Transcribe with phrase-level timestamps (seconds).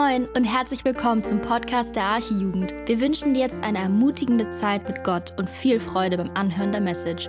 [0.00, 2.72] Moin und herzlich willkommen zum Podcast der Archijugend.
[2.86, 6.80] Wir wünschen dir jetzt eine ermutigende Zeit mit Gott und viel Freude beim Anhören der
[6.80, 7.26] Message.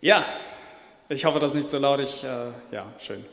[0.00, 0.24] Ja,
[1.08, 2.00] ich hoffe, das ist nicht so laut.
[2.00, 3.24] Ich, äh, ja, schön.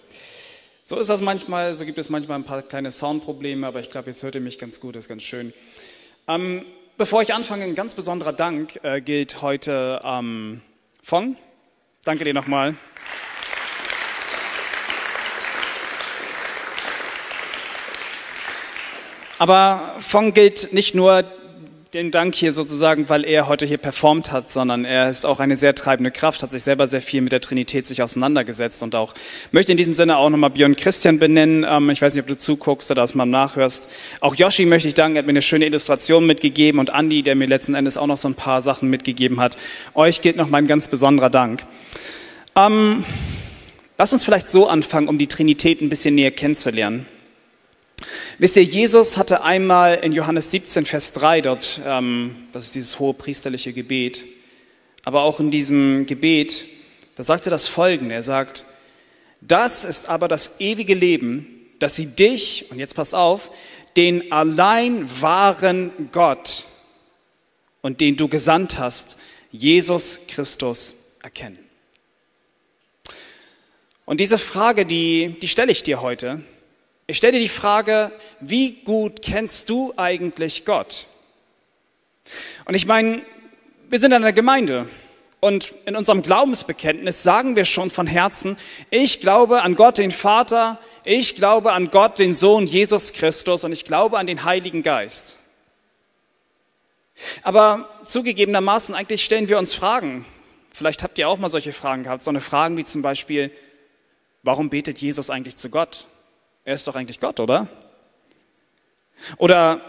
[0.84, 4.11] So ist das manchmal, so gibt es manchmal ein paar kleine Soundprobleme, aber ich glaube,
[4.11, 5.54] jetzt hört ihr mich ganz gut, das ist ganz schön.
[6.27, 10.61] Ähm, bevor ich anfange, ein ganz besonderer Dank äh, gilt heute ähm,
[11.02, 11.35] von.
[12.03, 12.75] Danke dir nochmal.
[19.39, 21.23] Aber Fong gilt nicht nur
[21.93, 25.55] den Dank hier sozusagen, weil er heute hier performt hat, sondern er ist auch eine
[25.57, 29.13] sehr treibende Kraft, hat sich selber sehr viel mit der Trinität sich auseinandergesetzt und auch
[29.52, 31.63] möchte in diesem Sinne auch nochmal Björn Christian benennen.
[31.69, 33.91] Ähm, ich weiß nicht, ob du zuguckst oder das mal nachhörst.
[34.21, 37.35] Auch Yoshi möchte ich danken, er hat mir eine schöne Illustration mitgegeben und Andi, der
[37.35, 39.55] mir letzten Endes auch noch so ein paar Sachen mitgegeben hat.
[39.94, 41.63] Euch gilt noch mein ganz besonderer Dank.
[42.55, 43.05] Ähm,
[44.00, 47.05] lass uns vielleicht so anfangen, um die Trinität ein bisschen näher kennenzulernen.
[48.38, 53.00] Wisst ihr, Jesus hatte einmal in Johannes 17, Vers 3 dort, ähm, das ist dieses
[53.00, 54.26] hohe priesterliche Gebet,
[55.06, 56.66] aber auch in diesem Gebet,
[57.16, 58.66] da sagt er das Folgende, er sagt,
[59.42, 61.48] das ist aber das ewige Leben,
[61.80, 63.50] dass sie dich, und jetzt pass auf,
[63.96, 66.66] den allein wahren Gott
[67.81, 69.18] und den du gesandt hast,
[69.52, 71.59] Jesus Christus, erkennen.
[74.06, 76.42] Und diese Frage, die, die stelle ich dir heute.
[77.06, 81.08] Ich stelle dir die Frage, wie gut kennst du eigentlich Gott?
[82.66, 83.22] Und ich meine,
[83.90, 84.88] wir sind in einer Gemeinde
[85.42, 88.58] und in unserem Glaubensbekenntnis sagen wir schon von Herzen,
[88.90, 93.74] ich glaube an Gott den Vater, ich glaube an Gott den Sohn Jesus Christus und
[93.74, 95.36] ich glaube an den Heiligen Geist.
[97.44, 100.26] Aber zugegebenermaßen eigentlich stellen wir uns Fragen.
[100.72, 103.52] Vielleicht habt ihr auch mal solche Fragen gehabt, so eine Fragen wie zum Beispiel,
[104.42, 106.08] warum betet Jesus eigentlich zu Gott?
[106.66, 107.68] Er ist doch eigentlich Gott, oder?
[109.38, 109.81] Oder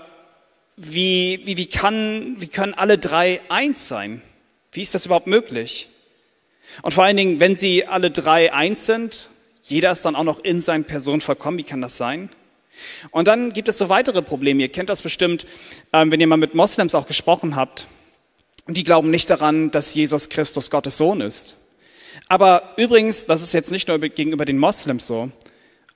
[0.77, 4.23] wie, wie, wie, kann, wie können alle drei eins sein?
[4.73, 5.89] Wie ist das überhaupt möglich?
[6.83, 9.31] Und vor allen Dingen, wenn sie alle drei eins sind,
[9.63, 12.29] jeder ist dann auch noch in seinen Person vollkommen, wie kann das sein?
[13.13, 14.63] Und dann gibt es so weitere Probleme.
[14.63, 15.47] Ihr kennt das bestimmt,
[15.93, 17.87] ähm, wenn ihr mal mit Moslems auch gesprochen habt.
[18.67, 21.57] Die glauben nicht daran, dass Jesus Christus Gottes Sohn ist.
[22.29, 25.31] Aber übrigens, das ist jetzt nicht nur gegenüber den Moslems so,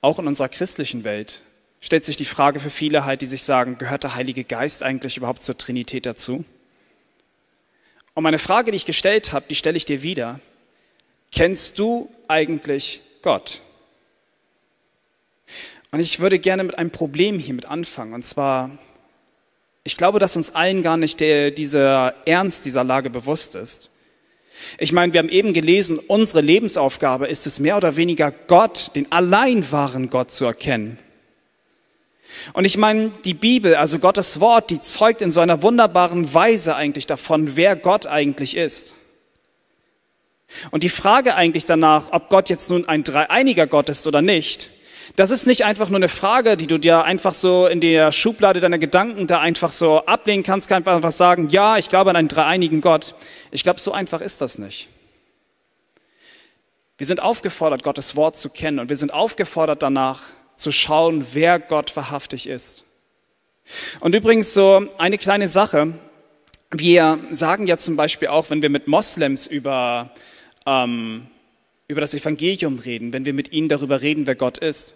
[0.01, 1.43] auch in unserer christlichen Welt
[1.81, 5.17] stellt sich die Frage für viele halt, die sich sagen, gehört der Heilige Geist eigentlich
[5.17, 6.45] überhaupt zur Trinität dazu?
[8.13, 10.39] Und meine Frage, die ich gestellt habe, die stelle ich dir wieder.
[11.31, 13.61] Kennst du eigentlich Gott?
[15.91, 18.13] Und ich würde gerne mit einem Problem hiermit anfangen.
[18.13, 18.77] Und zwar,
[19.83, 23.89] ich glaube, dass uns allen gar nicht der, dieser Ernst dieser Lage bewusst ist.
[24.77, 29.11] Ich meine, wir haben eben gelesen, unsere Lebensaufgabe ist es mehr oder weniger Gott, den
[29.11, 30.97] allein wahren Gott zu erkennen.
[32.53, 36.75] Und ich meine, die Bibel, also Gottes Wort, die zeugt in so einer wunderbaren Weise
[36.75, 38.93] eigentlich davon, wer Gott eigentlich ist.
[40.71, 44.71] Und die Frage eigentlich danach, ob Gott jetzt nun ein dreieiniger Gott ist oder nicht,
[45.15, 48.59] das ist nicht einfach nur eine Frage, die du dir einfach so in der Schublade
[48.59, 52.27] deiner Gedanken da einfach so ablehnen kannst, kannst einfach sagen, ja, ich glaube an einen
[52.27, 53.15] dreieinigen Gott.
[53.51, 54.87] Ich glaube, so einfach ist das nicht.
[56.97, 60.21] Wir sind aufgefordert, Gottes Wort zu kennen und wir sind aufgefordert danach
[60.53, 62.83] zu schauen, wer Gott wahrhaftig ist.
[63.99, 65.93] Und übrigens so eine kleine Sache.
[66.71, 70.11] Wir sagen ja zum Beispiel auch, wenn wir mit Moslems über,
[70.65, 71.27] ähm,
[71.87, 74.95] über das Evangelium reden, wenn wir mit ihnen darüber reden, wer Gott ist,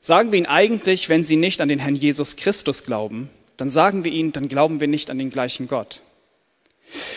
[0.00, 4.04] Sagen wir ihnen eigentlich, wenn sie nicht an den Herrn Jesus Christus glauben, dann sagen
[4.04, 6.02] wir ihnen, dann glauben wir nicht an den gleichen Gott.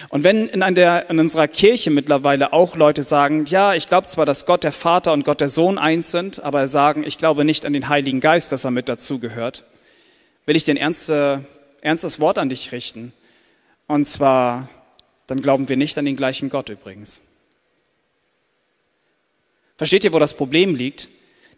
[0.09, 4.25] Und wenn in, der, in unserer Kirche mittlerweile auch Leute sagen, ja, ich glaube zwar,
[4.25, 7.65] dass Gott der Vater und Gott der Sohn eins sind, aber sagen, ich glaube nicht
[7.65, 9.63] an den Heiligen Geist, dass er mit dazugehört,
[10.45, 11.45] will ich dir ein ernste,
[11.81, 13.13] ernstes Wort an dich richten.
[13.87, 14.67] Und zwar,
[15.27, 17.21] dann glauben wir nicht an den gleichen Gott übrigens.
[19.77, 21.09] Versteht ihr, wo das Problem liegt?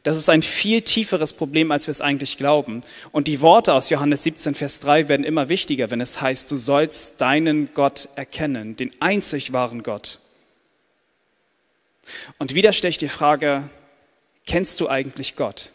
[0.04, 2.82] Das ist ein viel tieferes Problem, als wir es eigentlich glauben.
[3.14, 6.58] Und die Worte aus Johannes 17, Vers 3 werden immer wichtiger, wenn es heißt, du
[6.58, 10.20] sollst deinen Gott erkennen, den einzig wahren Gott.
[12.38, 13.70] Und wieder stelle ich die Frage,
[14.46, 15.72] kennst du eigentlich Gott?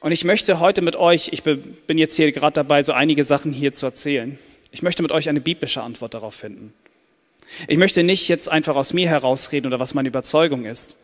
[0.00, 3.52] Und ich möchte heute mit euch, ich bin jetzt hier gerade dabei, so einige Sachen
[3.52, 4.36] hier zu erzählen.
[4.72, 6.74] Ich möchte mit euch eine biblische Antwort darauf finden.
[7.68, 10.96] Ich möchte nicht jetzt einfach aus mir herausreden oder was meine Überzeugung ist,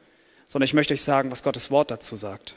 [0.53, 2.55] sondern ich möchte euch sagen, was Gottes Wort dazu sagt.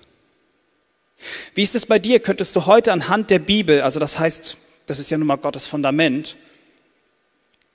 [1.53, 2.19] Wie ist es bei dir?
[2.19, 5.65] Könntest du heute anhand der Bibel, also das heißt, das ist ja nun mal Gottes
[5.65, 6.35] Fundament,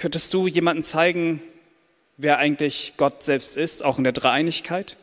[0.00, 1.42] Könntest du jemanden zeigen,
[2.16, 4.96] wer eigentlich Gott selbst ist, auch in der Dreieinigkeit?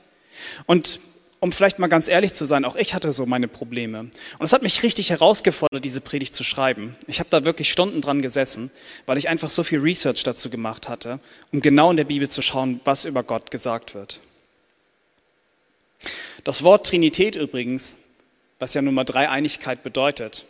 [0.65, 0.99] Und
[1.39, 3.99] um vielleicht mal ganz ehrlich zu sein, auch ich hatte so meine Probleme.
[3.99, 6.95] Und es hat mich richtig herausgefordert, diese Predigt zu schreiben.
[7.05, 8.71] Ich habe da wirklich Stunden dran gesessen,
[9.05, 11.19] weil ich einfach so viel Research dazu gemacht hatte,
[11.51, 14.19] um genau in der Bibel zu schauen, was über Gott gesagt wird.
[16.43, 17.97] Das Wort Trinität übrigens,
[18.59, 20.45] was ja nun mal Dreieinigkeit bedeutet,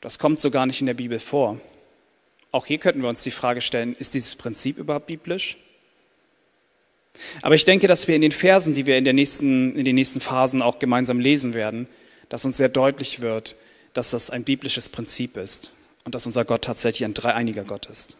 [0.00, 1.60] das kommt so gar nicht in der Bibel vor.
[2.52, 5.56] Auch hier könnten wir uns die Frage stellen, ist dieses Prinzip überhaupt biblisch?
[7.42, 9.94] Aber ich denke, dass wir in den Versen, die wir in, der nächsten, in den
[9.94, 11.88] nächsten Phasen auch gemeinsam lesen werden,
[12.28, 13.56] dass uns sehr deutlich wird,
[13.94, 15.70] dass das ein biblisches Prinzip ist
[16.04, 18.16] und dass unser Gott tatsächlich ein dreieiniger Gott ist.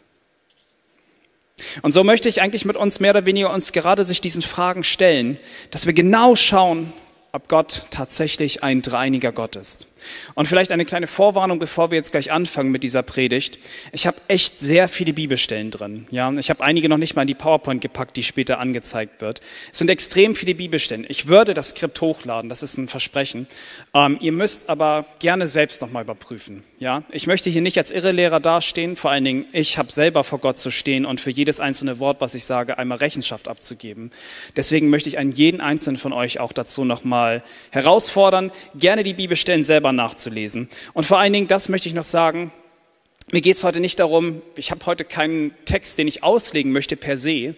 [1.82, 4.84] Und so möchte ich eigentlich mit uns mehr oder weniger uns gerade sich diesen Fragen
[4.84, 5.38] stellen,
[5.70, 6.92] dass wir genau schauen,
[7.32, 9.86] ob Gott tatsächlich ein dreiniger Gott ist.
[10.34, 13.58] Und vielleicht eine kleine Vorwarnung, bevor wir jetzt gleich anfangen mit dieser Predigt.
[13.92, 16.06] Ich habe echt sehr viele Bibelstellen drin.
[16.10, 19.40] Ja, ich habe einige noch nicht mal in die PowerPoint gepackt, die später angezeigt wird.
[19.72, 21.06] Es sind extrem viele Bibelstellen.
[21.08, 23.46] Ich würde das Skript hochladen, das ist ein Versprechen.
[23.94, 26.62] Ähm, ihr müsst aber gerne selbst nochmal überprüfen.
[26.78, 28.96] Ja, ich möchte hier nicht als Irrelehrer dastehen.
[28.96, 32.20] Vor allen Dingen, ich habe selber vor Gott zu stehen und für jedes einzelne Wort,
[32.20, 34.10] was ich sage, einmal Rechenschaft abzugeben.
[34.56, 39.62] Deswegen möchte ich einen jeden einzelnen von euch auch dazu nochmal herausfordern, gerne die Bibelstellen
[39.62, 40.68] selber nachzulesen.
[40.94, 42.52] Und vor allen Dingen, das möchte ich noch sagen,
[43.32, 46.96] mir geht es heute nicht darum, ich habe heute keinen Text, den ich auslegen möchte
[46.96, 47.56] per se,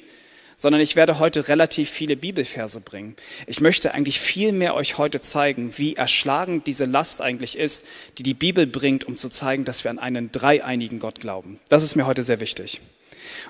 [0.57, 3.15] sondern ich werde heute relativ viele Bibelverse bringen.
[3.47, 7.85] Ich möchte eigentlich viel mehr euch heute zeigen, wie erschlagend diese Last eigentlich ist,
[8.19, 11.61] die die Bibel bringt, um zu zeigen, dass wir an einen dreieinigen Gott glauben.
[11.69, 12.81] Das ist mir heute sehr wichtig.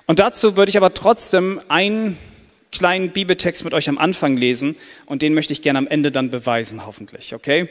[0.07, 2.19] Und dazu würde ich aber trotzdem einen
[2.71, 4.77] kleinen Bibeltext mit euch am Anfang lesen
[5.07, 7.69] und den möchte ich gerne am Ende dann beweisen, hoffentlich, okay?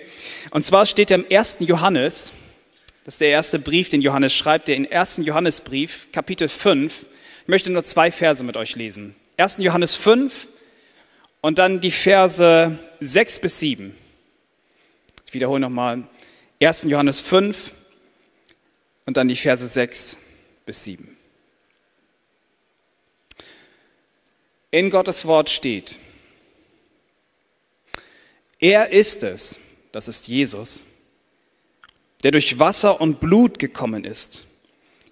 [0.50, 1.58] Und zwar steht er im 1.
[1.62, 2.34] Johannes,
[3.06, 5.22] das ist der erste Brief, den Johannes schreibt, der in 1.
[5.24, 7.06] Johannesbrief, Kapitel 5.
[7.44, 9.16] Ich möchte nur zwei Verse mit euch lesen.
[9.38, 9.58] 1.
[9.60, 10.48] Johannes 5
[11.42, 13.96] und dann die Verse 6 bis 7.
[15.26, 16.04] Ich wiederhole nochmal.
[16.62, 16.84] 1.
[16.84, 17.72] Johannes 5
[19.06, 20.18] und dann die Verse 6
[20.66, 21.17] bis 7.
[24.72, 25.98] in Gottes Wort steht.
[28.60, 29.60] Er ist es,
[29.92, 30.84] das ist Jesus,
[32.24, 34.44] der durch Wasser und Blut gekommen ist.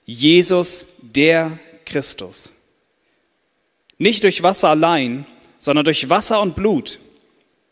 [0.05, 2.51] Jesus, der Christus.
[3.97, 5.25] Nicht durch Wasser allein,
[5.59, 6.99] sondern durch Wasser und Blut.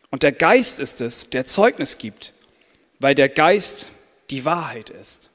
[0.10, 2.34] Und der Geist ist es, der Zeugnis gibt,
[3.00, 3.90] weil der Geist
[4.30, 5.30] die Wahrheit ist.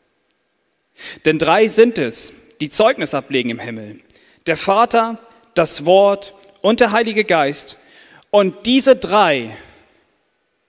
[1.24, 4.00] Denn drei sind es, die Zeugnis ablegen im Himmel.
[4.46, 5.18] Der Vater,
[5.54, 7.76] das Wort und der Heilige Geist.
[8.30, 9.56] Und diese drei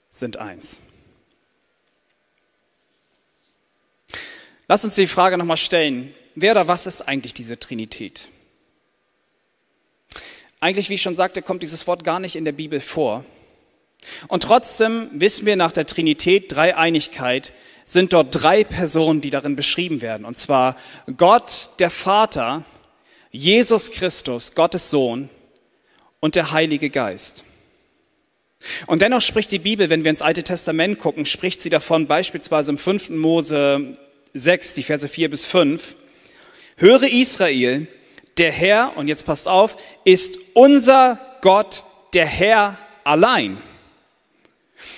[0.09, 0.79] sind eins.
[4.67, 8.27] Lass uns die Frage nochmal stellen, wer oder was ist eigentlich diese Trinität?
[10.59, 13.25] Eigentlich, wie ich schon sagte, kommt dieses Wort gar nicht in der Bibel vor.
[14.27, 17.53] Und trotzdem wissen wir nach der Trinität, Dreieinigkeit,
[17.85, 20.25] sind dort drei Personen, die darin beschrieben werden.
[20.25, 20.77] Und zwar
[21.17, 22.63] Gott, der Vater,
[23.31, 25.29] Jesus Christus, Gottes Sohn
[26.19, 27.43] und der Heilige Geist.
[28.87, 32.71] Und dennoch spricht die Bibel, wenn wir ins Alte Testament gucken, spricht sie davon beispielsweise
[32.71, 33.09] im 5.
[33.11, 33.97] Mose
[34.33, 35.95] 6, die Verse 4 bis 5.
[36.75, 37.87] Höre Israel,
[38.37, 41.83] der Herr, und jetzt passt auf, ist unser Gott,
[42.13, 43.57] der Herr allein.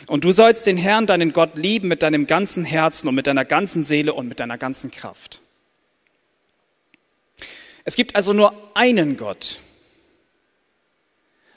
[0.08, 3.46] Und du sollst den Herrn, deinen Gott, lieben mit deinem ganzen Herzen und mit deiner
[3.46, 5.42] ganzen Seele und mit deiner ganzen Kraft.
[7.84, 9.60] Es gibt also nur einen Gott.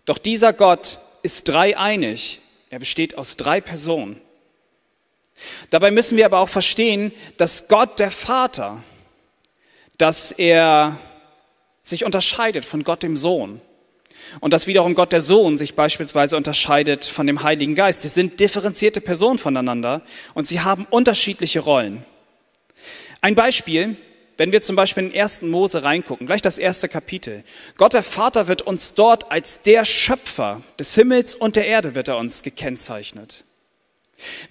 [0.05, 2.41] Doch dieser Gott ist dreieinig.
[2.71, 4.21] Er besteht aus drei Personen.
[5.71, 8.83] Dabei müssen wir aber auch verstehen, dass Gott der Vater,
[9.99, 10.99] dass er
[11.83, 13.61] sich unterscheidet von Gott dem Sohn.
[14.41, 18.03] Und dass wiederum Gott der Sohn sich beispielsweise unterscheidet von dem Heiligen Geist.
[18.03, 20.03] Sie sind differenzierte Personen voneinander
[20.35, 22.05] und sie haben unterschiedliche Rollen.
[23.21, 23.97] Ein Beispiel,
[24.37, 27.45] wenn wir zum Beispiel in den ersten Mose reingucken, gleich das erste Kapitel.
[27.77, 32.09] Gott der Vater wird uns dort als der Schöpfer des Himmels und der Erde wird
[32.09, 33.45] er uns gekennzeichnet.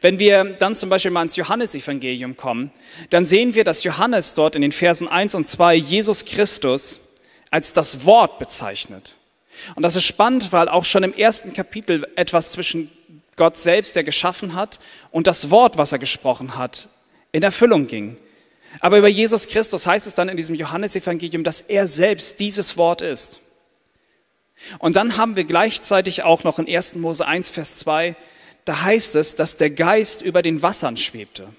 [0.01, 2.71] Wenn wir dann zum Beispiel mal ins Johannesevangelium kommen,
[3.09, 6.99] dann sehen wir, dass Johannes dort in den Versen 1 und 2 Jesus Christus
[7.49, 9.15] als das Wort bezeichnet.
[9.75, 12.91] Und das ist spannend, weil auch schon im ersten Kapitel etwas zwischen
[13.35, 14.79] Gott selbst, der geschaffen hat,
[15.11, 16.89] und das Wort, was er gesprochen hat,
[17.31, 18.17] in Erfüllung ging.
[18.79, 23.01] Aber über Jesus Christus heißt es dann in diesem Johannesevangelium, dass er selbst dieses Wort
[23.01, 23.39] ist.
[24.79, 26.95] Und dann haben wir gleichzeitig auch noch in 1.
[26.95, 28.15] Mose 1, Vers 2,
[28.65, 31.49] da heißt es, dass der Geist über den Wassern schwebte.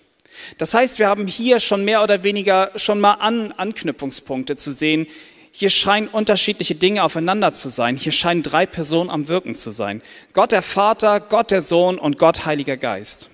[0.59, 5.07] Das heißt, wir haben hier schon mehr oder weniger schon mal an Anknüpfungspunkte zu sehen.
[5.53, 7.97] Hier scheinen unterschiedliche Dinge aufeinander zu sein.
[7.97, 10.03] Hier scheinen drei Personen am Wirken zu sein.
[10.33, 13.31] Gott der Vater, Gott der Sohn und Gott Heiliger Geist.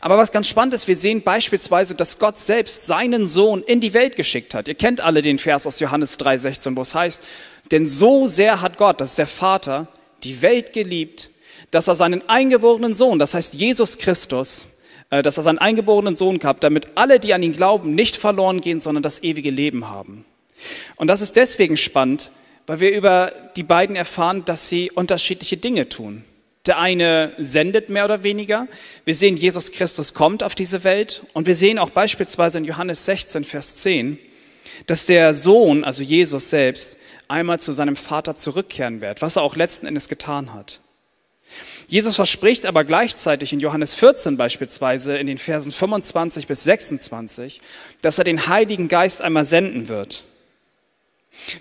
[0.00, 3.94] Aber was ganz spannend ist, wir sehen beispielsweise, dass Gott selbst seinen Sohn in die
[3.94, 4.68] Welt geschickt hat.
[4.68, 7.22] Ihr kennt alle den Vers aus Johannes 3,16, wo es heißt,
[7.72, 9.88] denn so sehr hat Gott, das ist der Vater,
[10.22, 11.30] die Welt geliebt,
[11.70, 14.66] dass er seinen eingeborenen Sohn, das heißt Jesus Christus,
[15.10, 18.60] äh, dass er seinen eingeborenen Sohn gab, damit alle, die an ihn glauben, nicht verloren
[18.60, 20.24] gehen, sondern das ewige Leben haben.
[20.96, 22.30] Und das ist deswegen spannend,
[22.66, 26.24] weil wir über die beiden erfahren, dass sie unterschiedliche Dinge tun.
[26.66, 28.66] Der eine sendet mehr oder weniger.
[29.04, 31.24] Wir sehen, Jesus Christus kommt auf diese Welt.
[31.32, 34.18] Und wir sehen auch beispielsweise in Johannes 16, Vers 10,
[34.86, 36.96] dass der Sohn, also Jesus selbst,
[37.28, 40.80] einmal zu seinem Vater zurückkehren wird, was er auch letzten Endes getan hat.
[41.88, 47.60] Jesus verspricht aber gleichzeitig in Johannes 14 beispielsweise in den Versen 25 bis 26,
[48.02, 50.24] dass er den Heiligen Geist einmal senden wird.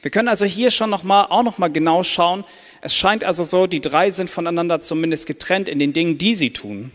[0.02, 2.44] Wir können also hier schon noch mal, auch noch mal genau schauen,
[2.82, 6.52] es scheint also so, die drei sind voneinander zumindest getrennt in den Dingen, die sie
[6.52, 6.92] tun.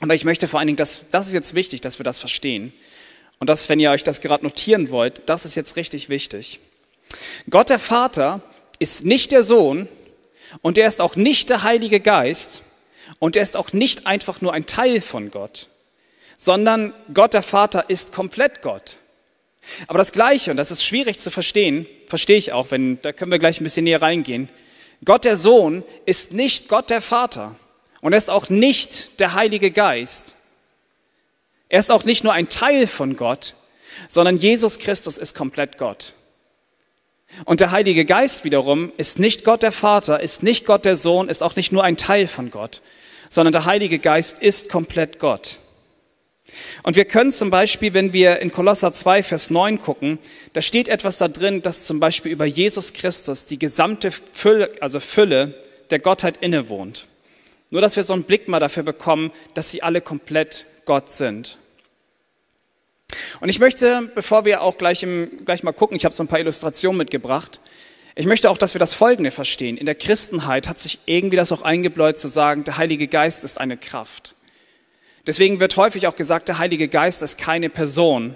[0.00, 2.72] Aber ich möchte vor allen Dingen, das, das ist jetzt wichtig, dass wir das verstehen.
[3.38, 6.60] Und das, wenn ihr euch das gerade notieren wollt, das ist jetzt richtig wichtig.
[7.50, 8.40] Gott der Vater
[8.78, 9.88] ist nicht der Sohn
[10.60, 12.62] und er ist auch nicht der Heilige Geist
[13.18, 15.68] und er ist auch nicht einfach nur ein Teil von Gott,
[16.36, 18.98] sondern Gott der Vater ist komplett Gott.
[19.86, 23.30] Aber das Gleiche, und das ist schwierig zu verstehen, verstehe ich auch, wenn, da können
[23.30, 24.48] wir gleich ein bisschen näher reingehen,
[25.04, 27.56] Gott der Sohn ist nicht Gott der Vater
[28.00, 30.36] und er ist auch nicht der Heilige Geist.
[31.68, 33.56] Er ist auch nicht nur ein Teil von Gott,
[34.08, 36.14] sondern Jesus Christus ist komplett Gott.
[37.44, 41.28] Und der Heilige Geist wiederum ist nicht Gott der Vater, ist nicht Gott der Sohn,
[41.28, 42.82] ist auch nicht nur ein Teil von Gott,
[43.30, 45.58] sondern der Heilige Geist ist komplett Gott.
[46.82, 50.18] Und wir können zum Beispiel, wenn wir in Kolosser 2, Vers 9 gucken,
[50.52, 55.00] da steht etwas da drin, dass zum Beispiel über Jesus Christus die gesamte Fülle, also
[55.00, 55.54] Fülle
[55.90, 57.06] der Gottheit innewohnt.
[57.70, 61.58] Nur, dass wir so einen Blick mal dafür bekommen, dass sie alle komplett Gott sind.
[63.40, 66.28] Und ich möchte, bevor wir auch gleich, im, gleich mal gucken, ich habe so ein
[66.28, 67.60] paar Illustrationen mitgebracht,
[68.14, 69.78] ich möchte auch, dass wir das Folgende verstehen.
[69.78, 73.58] In der Christenheit hat sich irgendwie das auch eingebläut zu sagen, der Heilige Geist ist
[73.58, 74.34] eine Kraft.
[75.26, 78.34] Deswegen wird häufig auch gesagt, der Heilige Geist ist keine Person,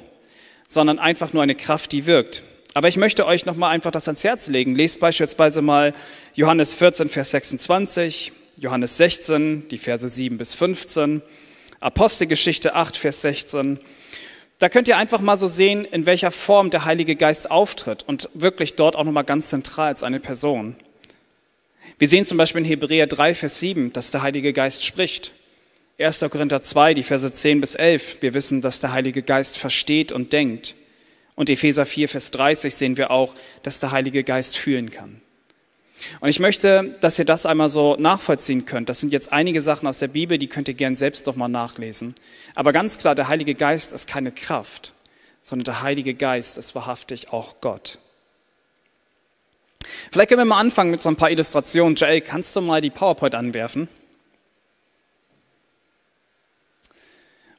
[0.68, 2.42] sondern einfach nur eine Kraft, die wirkt.
[2.74, 4.74] Aber ich möchte euch nochmal einfach das ans Herz legen.
[4.74, 5.94] Lest beispielsweise mal
[6.34, 11.22] Johannes 14, Vers 26, Johannes 16, die Verse 7 bis 15,
[11.80, 13.78] Apostelgeschichte 8, Vers 16.
[14.58, 18.28] Da könnt ihr einfach mal so sehen, in welcher Form der Heilige Geist auftritt und
[18.32, 20.76] wirklich dort auch nochmal ganz zentral als eine Person.
[21.98, 25.32] Wir sehen zum Beispiel in Hebräer 3, Vers 7, dass der Heilige Geist spricht.
[25.98, 26.20] 1.
[26.30, 28.20] Korinther 2, die Verse 10 bis 11.
[28.20, 30.74] Wir wissen, dass der Heilige Geist versteht und denkt.
[31.36, 35.22] Und Epheser 4, Vers 30 sehen wir auch, dass der Heilige Geist fühlen kann.
[36.20, 38.90] Und ich möchte, dass ihr das einmal so nachvollziehen könnt.
[38.90, 41.48] Das sind jetzt einige Sachen aus der Bibel, die könnt ihr gern selbst doch mal
[41.48, 42.14] nachlesen.
[42.54, 44.92] Aber ganz klar, der Heilige Geist ist keine Kraft,
[45.40, 47.98] sondern der Heilige Geist ist wahrhaftig auch Gott.
[50.12, 51.96] Vielleicht können wir mal anfangen mit so ein paar Illustrationen.
[51.96, 53.88] Joel, kannst du mal die PowerPoint anwerfen?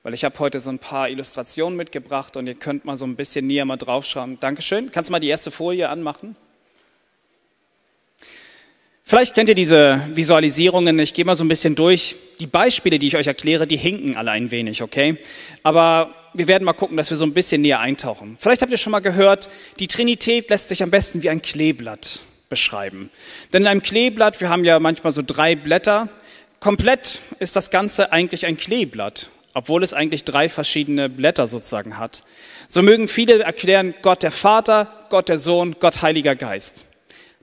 [0.08, 3.18] Weil ich habe heute so ein paar Illustrationen mitgebracht und ihr könnt mal so ein
[3.18, 4.40] bisschen näher mal draufschauen.
[4.40, 4.90] Dankeschön.
[4.90, 6.38] Kannst du mal die erste Folie anmachen?
[9.04, 10.98] Vielleicht kennt ihr diese Visualisierungen.
[11.00, 12.16] Ich gehe mal so ein bisschen durch.
[12.40, 15.18] Die Beispiele, die ich euch erkläre, die hinken alle ein wenig, okay?
[15.64, 18.38] Aber wir werden mal gucken, dass wir so ein bisschen näher eintauchen.
[18.40, 19.50] Vielleicht habt ihr schon mal gehört,
[19.82, 23.10] die Trinität lässt sich am besten wie ein Kleeblatt beschreiben.
[23.52, 26.08] Denn in einem Kleeblatt, wir haben ja manchmal so drei Blätter,
[26.62, 32.24] komplett ist das Ganze eigentlich ein Kleeblatt obwohl es eigentlich drei verschiedene Blätter sozusagen hat.
[32.68, 36.86] So mögen viele erklären, Gott der Vater, Gott der Sohn, Gott Heiliger Geist.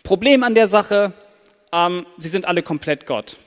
[0.05, 1.13] Problem an der Sache,
[1.73, 3.39] ähm, sie sind alle komplett Gott.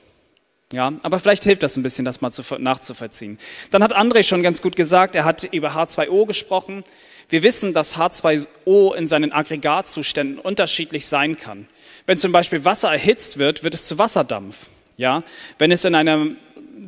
[0.70, 3.38] Ja, aber vielleicht hilft das ein bisschen, das mal zu, nachzuvollziehen.
[3.70, 6.84] Dann hat André schon ganz gut gesagt, er hat über H2O gesprochen.
[7.30, 11.68] Wir wissen, dass H2O in seinen Aggregatzuständen unterschiedlich sein kann.
[12.04, 14.66] Wenn zum Beispiel Wasser erhitzt wird, wird es zu Wasserdampf.
[14.98, 15.22] Ja,
[15.58, 16.26] wenn es in einer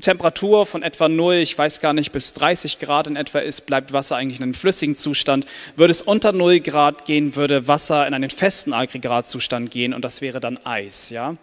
[0.01, 3.93] Temperatur von etwa 0, ich weiß gar nicht, bis 30 Grad in etwa ist, bleibt
[3.93, 5.47] Wasser eigentlich in einem flüssigen Zustand.
[5.77, 10.21] Würde es unter 0 Grad gehen, würde Wasser in einen festen Aggregatzustand gehen und das
[10.21, 11.11] wäre dann Eis.
[11.11, 11.37] Ja?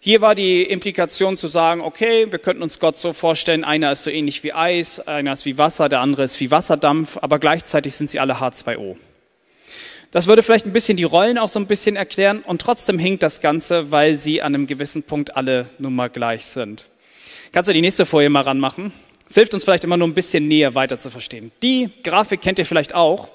[0.00, 4.04] Hier war die Implikation zu sagen, okay, wir könnten uns Gott so vorstellen, einer ist
[4.04, 7.94] so ähnlich wie Eis, einer ist wie Wasser, der andere ist wie Wasserdampf, aber gleichzeitig
[7.94, 8.96] sind sie alle H2O.
[10.10, 13.22] Das würde vielleicht ein bisschen die Rollen auch so ein bisschen erklären und trotzdem hinkt
[13.22, 16.86] das Ganze, weil sie an einem gewissen Punkt alle nun mal gleich sind.
[17.52, 18.92] Kannst du die nächste Folie mal ranmachen?
[19.28, 21.50] Es hilft uns vielleicht immer nur ein bisschen näher weiter zu verstehen.
[21.64, 23.28] Die Grafik kennt ihr vielleicht auch.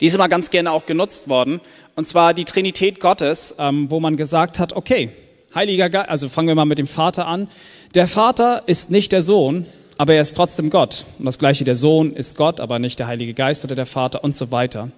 [0.00, 1.60] Die ist immer ganz gerne auch genutzt worden.
[1.96, 5.10] Und zwar die Trinität Gottes, ähm, wo man gesagt hat, okay,
[5.56, 7.48] Heiliger Geist, also fangen wir mal mit dem Vater an.
[7.96, 9.66] Der Vater ist nicht der Sohn,
[9.98, 11.04] aber er ist trotzdem Gott.
[11.18, 14.22] Und das gleiche, der Sohn ist Gott, aber nicht der Heilige Geist oder der Vater
[14.22, 14.90] und so weiter.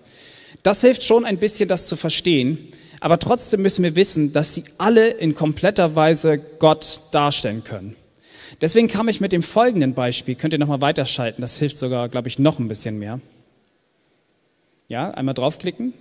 [0.63, 2.59] Das hilft schon ein bisschen, das zu verstehen.
[3.01, 7.97] Aber trotzdem müssen wir wissen, dass sie alle in kompletter Weise Gott darstellen können.
[8.61, 12.29] Deswegen kam ich mit dem folgenden Beispiel, könnt ihr nochmal weiterschalten, das hilft sogar, glaube
[12.29, 13.21] ich, noch ein bisschen mehr.
[14.89, 15.93] Ja, einmal draufklicken.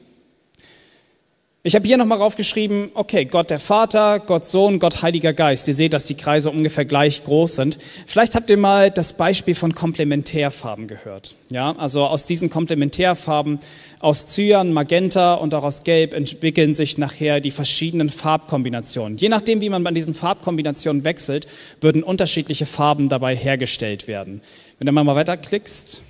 [1.68, 5.68] Ich habe hier nochmal raufgeschrieben, okay, Gott der Vater, Gott Sohn, Gott Heiliger Geist.
[5.68, 7.80] Ihr seht, dass die Kreise ungefähr gleich groß sind.
[8.06, 11.34] Vielleicht habt ihr mal das Beispiel von Komplementärfarben gehört.
[11.50, 13.58] Ja, also aus diesen Komplementärfarben,
[14.00, 19.18] aus Cyan, Magenta und auch aus Gelb entwickeln sich nachher die verschiedenen Farbkombinationen.
[19.18, 21.48] Je nachdem, wie man bei diesen Farbkombinationen wechselt,
[21.82, 24.42] würden unterschiedliche Farben dabei hergestellt werden.
[24.78, 26.02] Wenn du mal weiterklickst,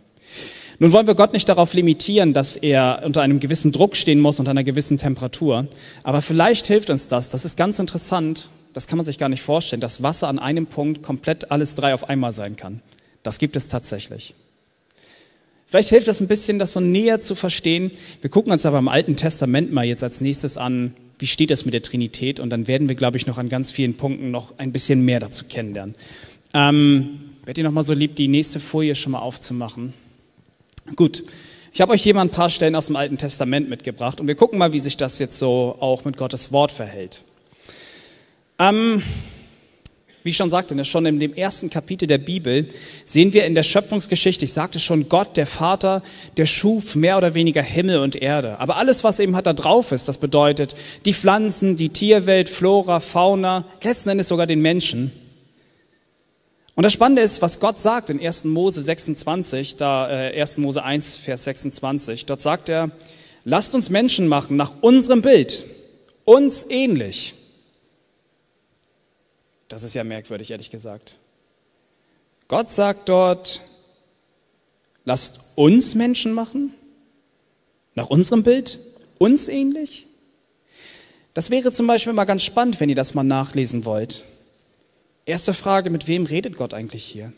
[0.78, 4.38] Nun wollen wir Gott nicht darauf limitieren, dass er unter einem gewissen Druck stehen muss,
[4.38, 5.66] unter einer gewissen Temperatur.
[6.02, 7.31] Aber vielleicht hilft uns das.
[7.31, 8.48] Das ist ganz interessant.
[8.74, 11.94] Das kann man sich gar nicht vorstellen, dass Wasser an einem Punkt komplett alles drei
[11.94, 12.81] auf einmal sein kann.
[13.22, 14.35] Das gibt es tatsächlich.
[15.72, 17.90] Vielleicht hilft das ein bisschen, das so näher zu verstehen.
[18.20, 21.64] Wir gucken uns aber im Alten Testament mal jetzt als nächstes an, wie steht das
[21.64, 22.40] mit der Trinität?
[22.40, 25.18] Und dann werden wir, glaube ich, noch an ganz vielen Punkten noch ein bisschen mehr
[25.18, 25.94] dazu kennenlernen.
[26.52, 29.94] Ähm, Werdet ihr noch mal so lieb, die nächste Folie schon mal aufzumachen?
[30.94, 31.24] Gut,
[31.72, 34.35] ich habe euch hier mal ein paar Stellen aus dem Alten Testament mitgebracht und wir
[34.35, 37.22] gucken mal, wie sich das jetzt so auch mit Gottes Wort verhält.
[38.58, 39.02] Ähm,
[40.22, 42.68] wie ich schon sagte, ne, schon in dem ersten Kapitel der Bibel
[43.04, 46.02] sehen wir in der Schöpfungsgeschichte, ich sagte schon, Gott, der Vater,
[46.37, 48.61] der schuf mehr oder weniger Himmel und Erde.
[48.61, 53.00] Aber alles, was eben hat da drauf ist, das bedeutet die Pflanzen, die Tierwelt, Flora,
[53.00, 55.11] Fauna, letzten Endes sogar den Menschen,
[56.74, 58.44] und das Spannende ist, was Gott sagt in 1.
[58.44, 60.58] Mose 26, da äh, 1.
[60.58, 62.24] Mose 1, Vers 26.
[62.24, 62.90] Dort sagt er,
[63.44, 65.64] lasst uns Menschen machen nach unserem Bild,
[66.24, 67.35] uns ähnlich.
[69.72, 71.14] Das ist ja merkwürdig, ehrlich gesagt.
[72.46, 73.62] Gott sagt dort,
[75.06, 76.74] lasst uns Menschen machen,
[77.94, 78.78] nach unserem Bild,
[79.16, 80.06] uns ähnlich.
[81.32, 84.24] Das wäre zum Beispiel mal ganz spannend, wenn ihr das mal nachlesen wollt.
[85.24, 87.32] Erste Frage, mit wem redet Gott eigentlich hier?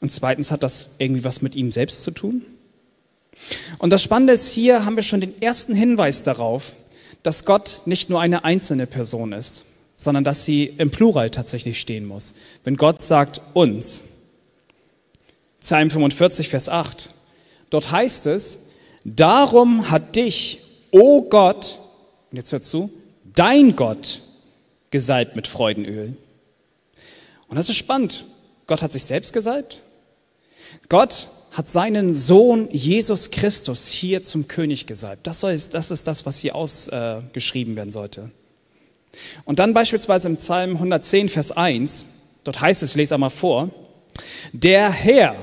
[0.00, 2.42] Und zweitens, hat das irgendwie was mit ihm selbst zu tun?
[3.78, 6.74] Und das Spannende ist, hier haben wir schon den ersten Hinweis darauf,
[7.24, 12.06] dass Gott nicht nur eine einzelne Person ist, sondern dass sie im Plural tatsächlich stehen
[12.06, 12.34] muss.
[12.64, 14.02] Wenn Gott sagt uns,
[15.60, 17.10] Psalm 45, Vers 8,
[17.70, 18.70] dort heißt es,
[19.04, 21.78] darum hat dich, o oh Gott,
[22.30, 22.90] und jetzt hört zu,
[23.34, 24.20] dein Gott
[24.90, 26.16] gesalbt mit Freudenöl.
[27.48, 28.24] Und das ist spannend.
[28.66, 29.80] Gott hat sich selbst gesalbt.
[30.88, 35.26] Gott hat seinen Sohn Jesus Christus hier zum König gesalbt.
[35.26, 38.30] Das, soll, das ist das, was hier ausgeschrieben werden sollte.
[39.44, 42.06] Und dann beispielsweise im Psalm 110, Vers 1,
[42.44, 43.70] dort heißt es, ich lese einmal vor,
[44.52, 45.36] der Herr,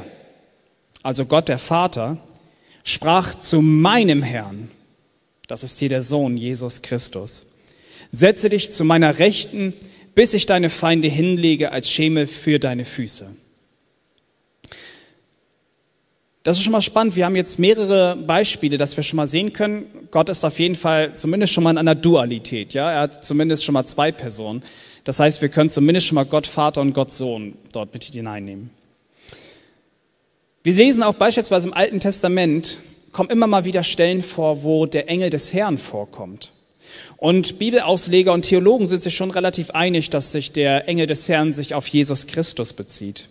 [1.04, 2.18] also Gott der Vater,
[2.84, 4.70] sprach zu meinem Herrn,
[5.48, 7.52] das ist hier der Sohn Jesus Christus,
[8.12, 9.74] Setze dich zu meiner Rechten,
[10.16, 13.34] bis ich deine Feinde hinlege als Schemel für deine Füße.
[16.44, 17.16] Das ist schon mal spannend.
[17.16, 19.86] Wir haben jetzt mehrere Beispiele, dass wir schon mal sehen können.
[20.10, 22.74] Gott ist auf jeden Fall zumindest schon mal in einer Dualität.
[22.74, 24.64] Ja, er hat zumindest schon mal zwei Personen.
[25.04, 28.72] Das heißt, wir können zumindest schon mal Gott Vater und Gott Sohn dort mit hineinnehmen.
[30.64, 32.80] Wir lesen auch beispielsweise im Alten Testament,
[33.12, 36.52] kommen immer mal wieder Stellen vor, wo der Engel des Herrn vorkommt.
[37.18, 41.54] Und Bibelausleger und Theologen sind sich schon relativ einig, dass sich der Engel des Herrn
[41.54, 43.28] sich auf Jesus Christus bezieht.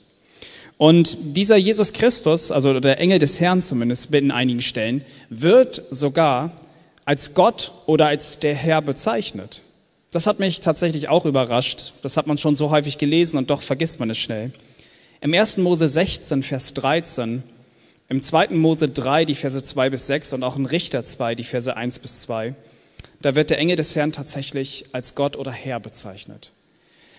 [0.81, 6.53] Und dieser Jesus Christus, also der Engel des Herrn zumindest in einigen Stellen, wird sogar
[7.05, 9.61] als Gott oder als der Herr bezeichnet.
[10.11, 11.93] Das hat mich tatsächlich auch überrascht.
[12.03, 14.55] Das hat man schon so häufig gelesen und doch vergisst man es schnell.
[15.21, 15.59] Im 1.
[15.59, 17.43] Mose 16, Vers 13,
[18.09, 18.49] im 2.
[18.53, 21.99] Mose 3, die Verse 2 bis 6 und auch in Richter 2, die Verse 1
[21.99, 22.55] bis 2,
[23.21, 26.53] da wird der Engel des Herrn tatsächlich als Gott oder Herr bezeichnet.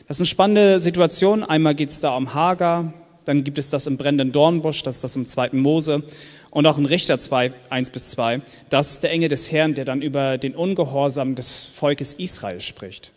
[0.07, 1.43] Das ist eine spannende Situation.
[1.43, 2.91] Einmal geht es da um Hagar,
[3.25, 6.03] dann gibt es das im brennenden Dornbusch, das ist das im zweiten Mose
[6.51, 8.41] und auch in Richter 2, 1 bis 2.
[8.69, 13.11] Das ist der Engel des Herrn, der dann über den Ungehorsam des Volkes Israel spricht.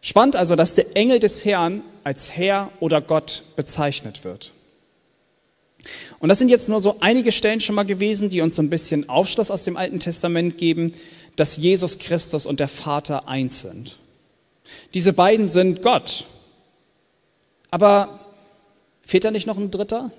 [0.00, 4.52] Spannend also, dass der Engel des Herrn als Herr oder Gott bezeichnet wird.
[6.20, 8.70] Und das sind jetzt nur so einige Stellen schon mal gewesen, die uns so ein
[8.70, 10.92] bisschen Aufschluss aus dem Alten Testament geben,
[11.36, 13.98] dass Jesus Christus und der Vater eins sind.
[14.94, 16.24] Diese beiden sind Gott.
[17.70, 18.20] Aber
[19.08, 20.10] Fehlt da nicht noch ein dritter?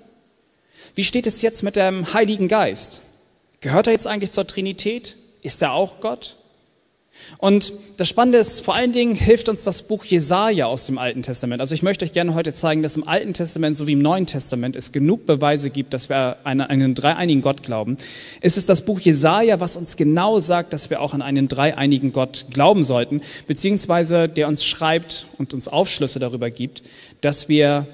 [0.96, 3.02] Wie steht es jetzt mit dem Heiligen Geist?
[3.60, 5.14] Gehört er jetzt eigentlich zur Trinität?
[5.42, 6.34] Ist er auch Gott?
[7.38, 11.22] Und das Spannende ist, vor allen Dingen hilft uns das Buch Jesaja aus dem Alten
[11.22, 11.60] Testament.
[11.60, 14.74] Also ich möchte euch gerne heute zeigen, dass im Alten Testament sowie im Neuen Testament
[14.74, 17.96] es genug Beweise gibt, dass wir an einen dreieinigen Gott glauben.
[18.40, 22.12] Es ist das Buch Jesaja, was uns genau sagt, dass wir auch an einen dreieinigen
[22.12, 26.82] Gott glauben sollten, beziehungsweise der uns schreibt und uns Aufschlüsse darüber gibt,
[27.20, 27.86] dass wir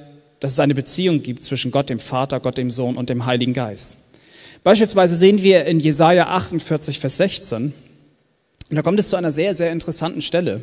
[0.47, 3.53] dass es eine Beziehung gibt zwischen Gott, dem Vater, Gott, dem Sohn und dem Heiligen
[3.53, 4.15] Geist.
[4.63, 7.73] Beispielsweise sehen wir in Jesaja 48, Vers 16,
[8.71, 10.61] und da kommt es zu einer sehr, sehr interessanten Stelle.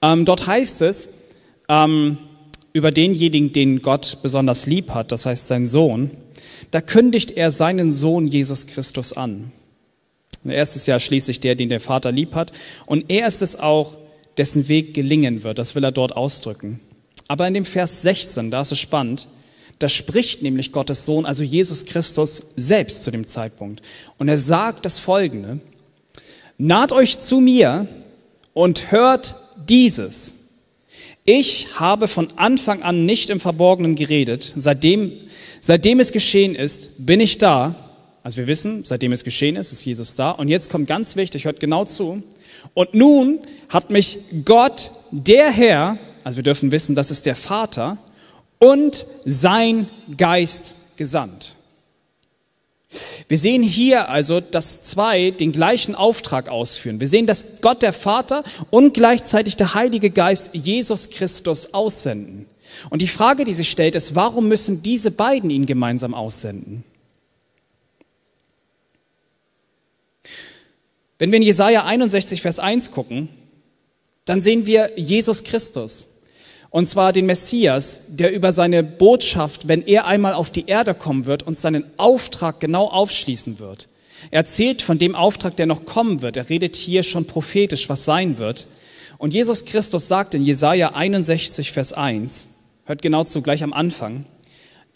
[0.00, 1.24] Ähm, dort heißt es,
[1.68, 2.16] ähm,
[2.72, 6.10] über denjenigen, den Gott besonders lieb hat, das heißt sein Sohn,
[6.70, 9.52] da kündigt er seinen Sohn Jesus Christus an.
[10.46, 12.52] Er ist es ja schließlich der, den der Vater lieb hat.
[12.86, 13.98] Und er ist es auch,
[14.38, 15.58] dessen Weg gelingen wird.
[15.58, 16.80] Das will er dort ausdrücken.
[17.28, 19.28] Aber in dem Vers 16, da ist es spannend,
[19.78, 23.82] da spricht nämlich Gottes Sohn, also Jesus Christus, selbst zu dem Zeitpunkt.
[24.18, 25.58] Und er sagt das Folgende,
[26.58, 27.88] naht euch zu mir
[28.52, 29.34] und hört
[29.68, 30.44] dieses.
[31.24, 34.52] Ich habe von Anfang an nicht im Verborgenen geredet.
[34.56, 35.12] Seitdem,
[35.60, 37.74] seitdem es geschehen ist, bin ich da.
[38.22, 40.30] Also wir wissen, seitdem es geschehen ist, ist Jesus da.
[40.30, 42.22] Und jetzt kommt ganz wichtig, hört genau zu.
[42.74, 47.98] Und nun hat mich Gott, der Herr, also wir dürfen wissen, das ist der Vater
[48.58, 51.54] und sein Geist gesandt.
[53.28, 57.00] Wir sehen hier also, dass zwei den gleichen Auftrag ausführen.
[57.00, 62.46] Wir sehen, dass Gott der Vater und gleichzeitig der Heilige Geist Jesus Christus aussenden.
[62.90, 66.84] Und die Frage, die sich stellt, ist, warum müssen diese beiden ihn gemeinsam aussenden?
[71.18, 73.28] Wenn wir in Jesaja 61, Vers 1 gucken,
[74.24, 76.13] dann sehen wir Jesus Christus.
[76.74, 81.24] Und zwar den Messias, der über seine Botschaft, wenn er einmal auf die Erde kommen
[81.24, 83.86] wird, uns seinen Auftrag genau aufschließen wird.
[84.32, 86.36] Er erzählt von dem Auftrag, der noch kommen wird.
[86.36, 88.66] Er redet hier schon prophetisch, was sein wird.
[89.18, 92.48] Und Jesus Christus sagt in Jesaja 61, Vers 1,
[92.86, 94.26] hört genau zu, gleich am Anfang,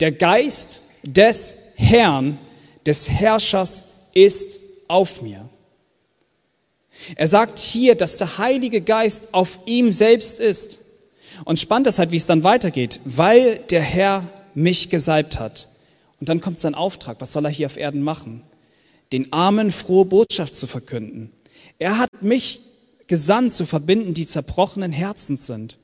[0.00, 2.38] der Geist des Herrn,
[2.86, 5.48] des Herrschers ist auf mir.
[7.14, 10.87] Er sagt hier, dass der Heilige Geist auf ihm selbst ist.
[11.44, 14.24] Und spannend ist halt, wie es dann weitergeht, weil der Herr
[14.54, 15.68] mich gesalbt hat.
[16.20, 17.20] Und dann kommt sein Auftrag.
[17.20, 18.42] Was soll er hier auf Erden machen?
[19.12, 21.30] Den Armen frohe Botschaft zu verkünden.
[21.78, 22.60] Er hat mich
[23.06, 25.78] gesandt, zu verbinden, die zerbrochenen Herzens sind,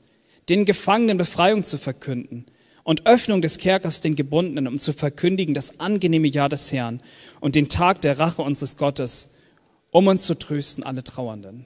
[0.49, 2.45] den Gefangenen Befreiung zu verkünden
[2.83, 7.01] und Öffnung des Kerkers den Gebundenen, um zu verkündigen das angenehme Jahr des Herrn
[7.39, 9.35] und den Tag der Rache unseres Gottes,
[9.89, 11.65] um uns zu trösten, alle Trauernden.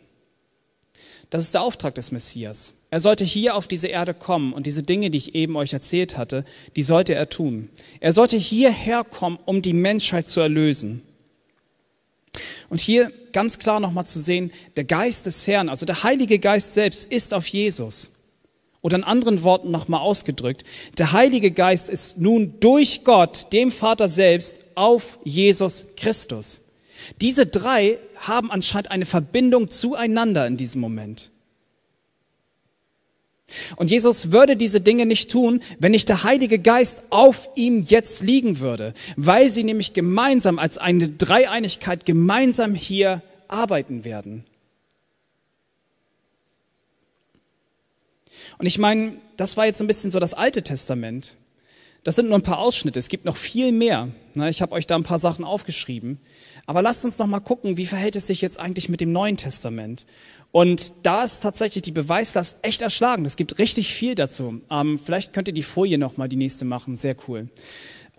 [1.29, 2.73] Das ist der Auftrag des Messias.
[2.89, 6.17] Er sollte hier auf diese Erde kommen und diese Dinge, die ich eben euch erzählt
[6.17, 6.43] hatte,
[6.75, 7.69] die sollte er tun.
[7.99, 11.03] Er sollte hierher kommen, um die Menschheit zu erlösen.
[12.69, 16.73] Und hier ganz klar nochmal zu sehen, der Geist des Herrn, also der Heilige Geist
[16.73, 18.11] selbst, ist auf Jesus.
[18.81, 20.63] Oder in anderen Worten nochmal ausgedrückt,
[20.97, 26.68] der Heilige Geist ist nun durch Gott, dem Vater selbst, auf Jesus Christus.
[27.21, 31.29] Diese drei haben anscheinend eine Verbindung zueinander in diesem Moment.
[33.77, 38.21] Und Jesus würde diese Dinge nicht tun, wenn nicht der Heilige Geist auf ihm jetzt
[38.21, 44.45] liegen würde, weil sie nämlich gemeinsam als eine Dreieinigkeit gemeinsam hier arbeiten werden.
[48.59, 51.33] Und ich meine, das war jetzt ein bisschen so das Alte Testament.
[52.03, 52.99] Das sind nur ein paar Ausschnitte.
[52.99, 54.09] Es gibt noch viel mehr.
[54.49, 56.19] Ich habe euch da ein paar Sachen aufgeschrieben.
[56.69, 59.37] Aber lasst uns noch mal gucken, wie verhält es sich jetzt eigentlich mit dem Neuen
[59.37, 60.05] Testament?
[60.51, 63.25] Und da ist tatsächlich die Beweislast echt erschlagen.
[63.25, 64.61] Es gibt richtig viel dazu.
[64.69, 66.95] Ähm, vielleicht könnt ihr die Folie noch mal die nächste machen.
[66.95, 67.47] Sehr cool.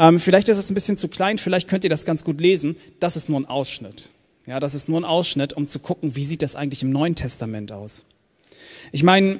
[0.01, 1.39] Ähm, vielleicht ist es ein bisschen zu klein.
[1.39, 2.77] Vielleicht könnt ihr das ganz gut lesen.
[2.99, 4.09] Das ist nur ein Ausschnitt.
[4.49, 7.15] Ja, das ist nur ein Ausschnitt, um zu gucken, wie sieht das eigentlich im Neuen
[7.15, 8.07] Testament aus.
[8.91, 9.39] Ich meine,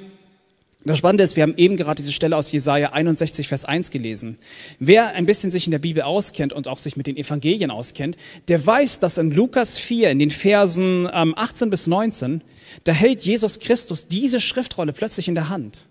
[0.83, 4.37] das Spannende ist, wir haben eben gerade diese Stelle aus Jesaja 61, Vers 1 gelesen.
[4.79, 8.17] Wer ein bisschen sich in der Bibel auskennt und auch sich mit den Evangelien auskennt,
[8.47, 12.41] der weiß, dass in Lukas 4, in den Versen 18 ähm, bis 19,
[12.83, 15.85] da hält Jesus Christus diese Schriftrolle plötzlich in der Hand.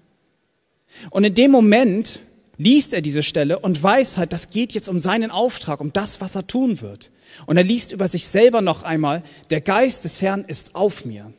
[1.10, 2.18] Und in dem Moment
[2.58, 6.20] liest er diese Stelle und weiß halt, das geht jetzt um seinen Auftrag, um das,
[6.20, 7.10] was er tun wird.
[7.46, 11.32] Und er liest über sich selber noch einmal, der Geist des Herrn ist auf mir.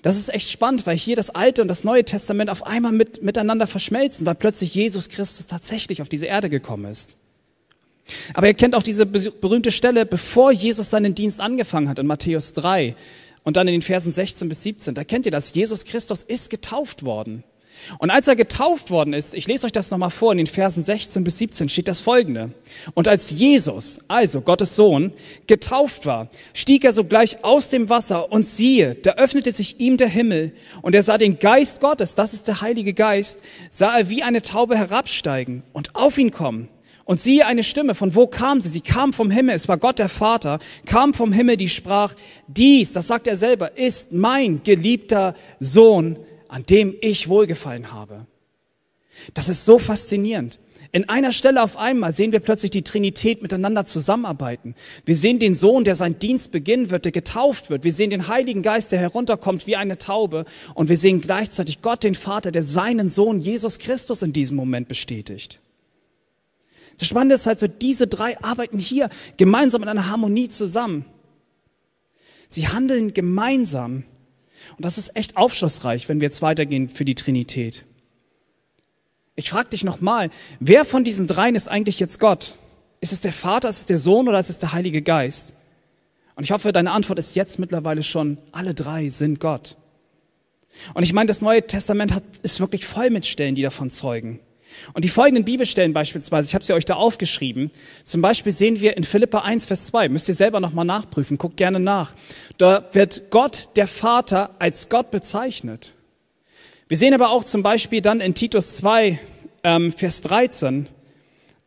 [0.00, 3.22] Das ist echt spannend, weil hier das Alte und das Neue Testament auf einmal mit,
[3.22, 7.16] miteinander verschmelzen, weil plötzlich Jesus Christus tatsächlich auf diese Erde gekommen ist.
[8.34, 12.52] Aber ihr kennt auch diese berühmte Stelle, bevor Jesus seinen Dienst angefangen hat in Matthäus
[12.54, 12.96] 3
[13.44, 14.94] und dann in den Versen 16 bis 17.
[14.94, 15.54] Da kennt ihr das.
[15.54, 17.44] Jesus Christus ist getauft worden.
[17.98, 20.84] Und als er getauft worden ist, ich lese euch das nochmal vor, in den Versen
[20.84, 22.50] 16 bis 17 steht das folgende.
[22.94, 25.12] Und als Jesus, also Gottes Sohn,
[25.46, 30.08] getauft war, stieg er sogleich aus dem Wasser und siehe, da öffnete sich ihm der
[30.08, 34.22] Himmel und er sah den Geist Gottes, das ist der Heilige Geist, sah er wie
[34.22, 36.68] eine Taube herabsteigen und auf ihn kommen.
[37.04, 38.68] Und siehe eine Stimme, von wo kam sie?
[38.68, 42.14] Sie kam vom Himmel, es war Gott der Vater, kam vom Himmel, die sprach,
[42.46, 46.16] dies, das sagt er selber, ist mein geliebter Sohn,
[46.52, 48.26] an dem ich wohlgefallen habe.
[49.32, 50.58] Das ist so faszinierend.
[50.92, 54.74] In einer Stelle auf einmal sehen wir plötzlich die Trinität miteinander zusammenarbeiten.
[55.06, 57.84] Wir sehen den Sohn, der seinen Dienst beginnen wird, der getauft wird.
[57.84, 60.44] Wir sehen den Heiligen Geist, der herunterkommt wie eine Taube.
[60.74, 64.88] Und wir sehen gleichzeitig Gott, den Vater, der seinen Sohn Jesus Christus in diesem Moment
[64.88, 65.58] bestätigt.
[66.98, 71.06] Das Spannende ist halt so, diese drei arbeiten hier gemeinsam in einer Harmonie zusammen.
[72.46, 74.04] Sie handeln gemeinsam
[74.76, 77.84] und das ist echt aufschlussreich, wenn wir jetzt weitergehen für die Trinität.
[79.34, 82.54] Ich frage dich nochmal, wer von diesen dreien ist eigentlich jetzt Gott?
[83.00, 85.54] Ist es der Vater, ist es der Sohn oder ist es der Heilige Geist?
[86.34, 89.76] Und ich hoffe, deine Antwort ist jetzt mittlerweile schon, alle drei sind Gott.
[90.94, 94.40] Und ich meine, das Neue Testament hat, ist wirklich voll mit Stellen, die davon zeugen.
[94.92, 97.70] Und die folgenden Bibelstellen beispielsweise, ich habe sie euch da aufgeschrieben.
[98.04, 101.56] Zum Beispiel sehen wir in Philippa 1, Vers 2, müsst ihr selber nochmal nachprüfen, guckt
[101.56, 102.12] gerne nach.
[102.58, 105.92] Da wird Gott, der Vater, als Gott bezeichnet.
[106.88, 109.18] Wir sehen aber auch zum Beispiel dann in Titus 2,
[109.64, 110.86] ähm, Vers 13,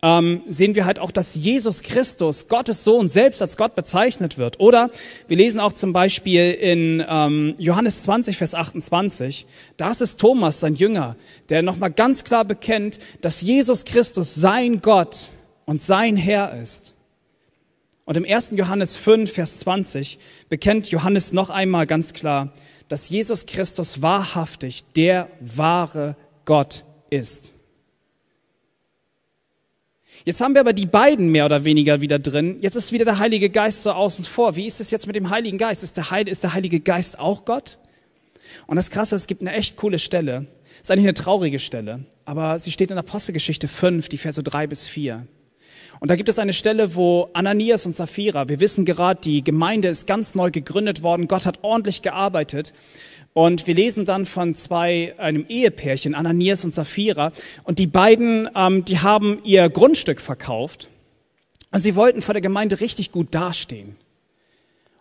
[0.05, 4.59] ähm, sehen wir halt auch, dass Jesus Christus, Gottes Sohn, selbst als Gott bezeichnet wird.
[4.59, 4.91] Oder
[5.27, 10.75] wir lesen auch zum Beispiel in ähm, Johannes 20, Vers 28, da ist Thomas, sein
[10.75, 11.15] Jünger,
[11.49, 15.29] der nochmal ganz klar bekennt, dass Jesus Christus sein Gott
[15.65, 16.93] und sein Herr ist.
[18.05, 18.51] Und im 1.
[18.57, 22.51] Johannes 5, Vers 20 bekennt Johannes noch einmal ganz klar,
[22.89, 26.15] dass Jesus Christus wahrhaftig der wahre
[26.45, 27.54] Gott ist.
[30.25, 32.57] Jetzt haben wir aber die beiden mehr oder weniger wieder drin.
[32.59, 34.55] Jetzt ist wieder der Heilige Geist so außen vor.
[34.55, 35.83] Wie ist es jetzt mit dem Heiligen Geist?
[35.83, 37.77] Ist der, Heil, ist der Heilige Geist auch Gott?
[38.65, 40.47] Und das Krasse, es gibt eine echt coole Stelle.
[40.81, 44.88] Ist eigentlich eine traurige Stelle, aber sie steht in Apostelgeschichte 5, die Verse 3 bis
[44.88, 45.27] 4.
[45.99, 49.89] Und da gibt es eine Stelle, wo Ananias und Sapphira, wir wissen gerade, die Gemeinde
[49.89, 52.73] ist ganz neu gegründet worden, Gott hat ordentlich gearbeitet
[53.37, 57.33] und wir lesen dann von zwei, einem Ehepärchen, Ananias und Sapphira.
[57.65, 60.87] Und die beiden, ähm, die haben ihr Grundstück verkauft.
[61.73, 63.97] Und sie wollten vor der Gemeinde richtig gut dastehen.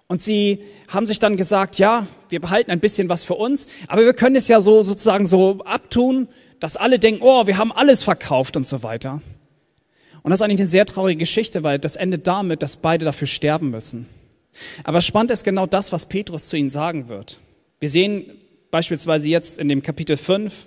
[0.08, 4.04] Und sie haben sich dann gesagt, ja, wir behalten ein bisschen was für uns, aber
[4.04, 6.26] wir können es ja so sozusagen so abtun,
[6.58, 9.22] dass alle denken, oh, wir haben alles verkauft und so weiter.
[10.24, 13.28] Und das ist eigentlich eine sehr traurige Geschichte, weil das endet damit, dass beide dafür
[13.28, 14.08] sterben müssen.
[14.82, 17.38] Aber spannend ist genau das, was Petrus zu ihnen sagen wird.
[17.80, 18.24] Wir sehen
[18.70, 20.66] beispielsweise jetzt in dem Kapitel 5,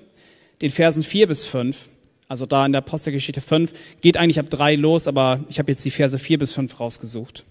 [0.62, 1.90] den Versen 4 bis 5,
[2.28, 5.84] also da in der Apostelgeschichte 5, geht eigentlich ab 3 los, aber ich habe jetzt
[5.86, 7.44] die Verse 4 bis 5 rausgesucht.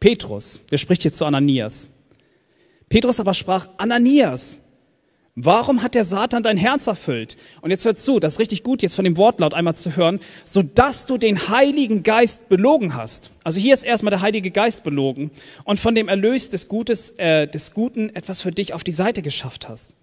[0.00, 2.10] Petrus, der spricht hier zu Ananias.
[2.88, 4.63] Petrus aber sprach, Ananias,
[5.36, 7.36] Warum hat der Satan dein Herz erfüllt?
[7.60, 10.20] Und jetzt hört zu, das ist richtig gut, jetzt von dem Wortlaut einmal zu hören,
[10.44, 13.32] so dass du den Heiligen Geist belogen hast.
[13.42, 15.32] Also hier ist erstmal der Heilige Geist belogen
[15.64, 19.22] und von dem Erlös des Gutes, äh, des Guten etwas für dich auf die Seite
[19.22, 19.94] geschafft hast.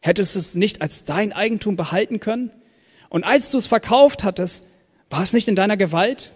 [0.00, 2.50] Hättest du es nicht als dein Eigentum behalten können?
[3.10, 4.66] Und als du es verkauft hattest,
[5.08, 6.32] war es nicht in deiner Gewalt?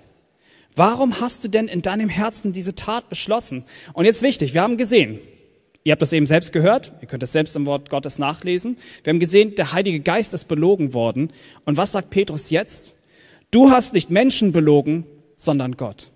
[0.76, 3.64] Warum hast du denn in deinem Herzen diese Tat beschlossen?
[3.94, 5.18] Und jetzt wichtig, wir haben gesehen,
[5.84, 8.76] ihr habt das eben selbst gehört, ihr könnt es selbst im Wort Gottes nachlesen.
[9.02, 11.32] Wir haben gesehen, der Heilige Geist ist belogen worden.
[11.64, 12.94] Und was sagt Petrus jetzt?
[13.50, 16.10] Du hast nicht Menschen belogen, sondern Gott.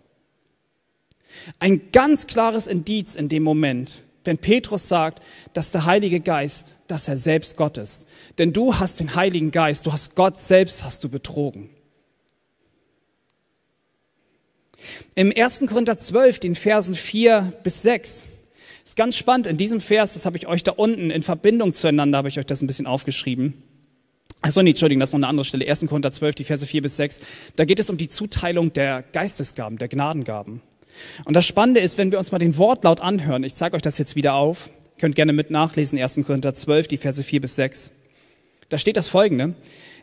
[1.59, 5.23] Ein ganz klares Indiz in dem Moment, wenn Petrus sagt,
[5.55, 8.07] dass der Heilige Geist, dass er selbst Gott ist.
[8.39, 11.69] Denn du hast den Heiligen Geist, du hast Gott selbst, hast du betrogen.
[15.15, 15.65] Im 1.
[15.69, 18.27] Korinther 12, den Versen 4 bis 6,
[18.85, 19.47] ist ganz spannend.
[19.47, 22.47] In diesem Vers, das habe ich euch da unten in Verbindung zueinander, habe ich euch
[22.47, 23.55] das ein bisschen aufgeschrieben.
[24.41, 25.69] Achso, nee, Entschuldigung, das ist noch eine andere Stelle.
[25.69, 25.87] 1.
[25.87, 27.21] Korinther 12, die Verse 4 bis 6.
[27.55, 30.61] Da geht es um die Zuteilung der Geistesgaben, der Gnadengaben.
[31.25, 33.99] Und das Spannende ist, wenn wir uns mal den Wortlaut anhören, ich zeige euch das
[33.99, 36.21] jetzt wieder auf, könnt gerne mit nachlesen, 1.
[36.27, 37.91] Korinther 12, die Verse 4 bis 6.
[38.69, 39.55] Da steht das folgende.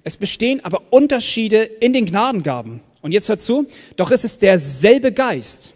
[0.03, 2.79] Es bestehen aber Unterschiede in den Gnadengaben.
[3.01, 5.71] Und jetzt hört zu, doch ist es derselbe Geist.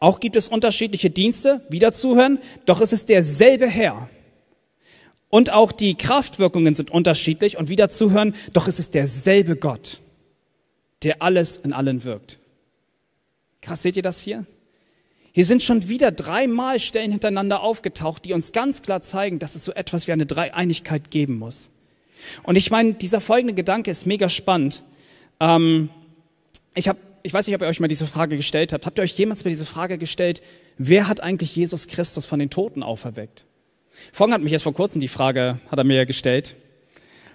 [0.00, 4.08] Auch gibt es unterschiedliche Dienste, wieder zuhören, doch ist es derselbe Herr.
[5.28, 10.00] Und auch die Kraftwirkungen sind unterschiedlich und wieder zuhören, doch ist es derselbe Gott,
[11.04, 12.38] der alles in allen wirkt.
[13.60, 14.44] Krass, seht ihr das hier?
[15.32, 19.64] Hier sind schon wieder dreimal Stellen hintereinander aufgetaucht, die uns ganz klar zeigen, dass es
[19.64, 21.70] so etwas wie eine Dreieinigkeit geben muss.
[22.42, 24.82] Und ich meine, dieser folgende Gedanke ist mega spannend.
[25.38, 25.88] Ähm,
[26.74, 28.86] ich, hab, ich weiß nicht, ob ihr euch mal diese Frage gestellt habt.
[28.86, 30.42] Habt ihr euch jemals mal diese Frage gestellt,
[30.78, 33.46] wer hat eigentlich Jesus Christus von den Toten auferweckt?
[34.12, 36.54] Fong hat mich jetzt vor kurzem die Frage, hat er mir gestellt.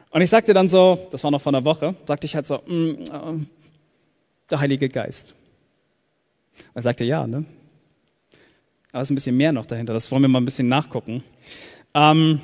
[0.09, 2.57] Und ich sagte dann so, das war noch vor einer Woche, sagte ich halt so,
[2.65, 3.45] mm, äh,
[4.49, 5.35] der Heilige Geist.
[6.73, 7.45] Er sagte, ja, ne?
[8.91, 11.23] Aber es ist ein bisschen mehr noch dahinter, das wollen wir mal ein bisschen nachgucken.
[11.93, 12.39] Ähm,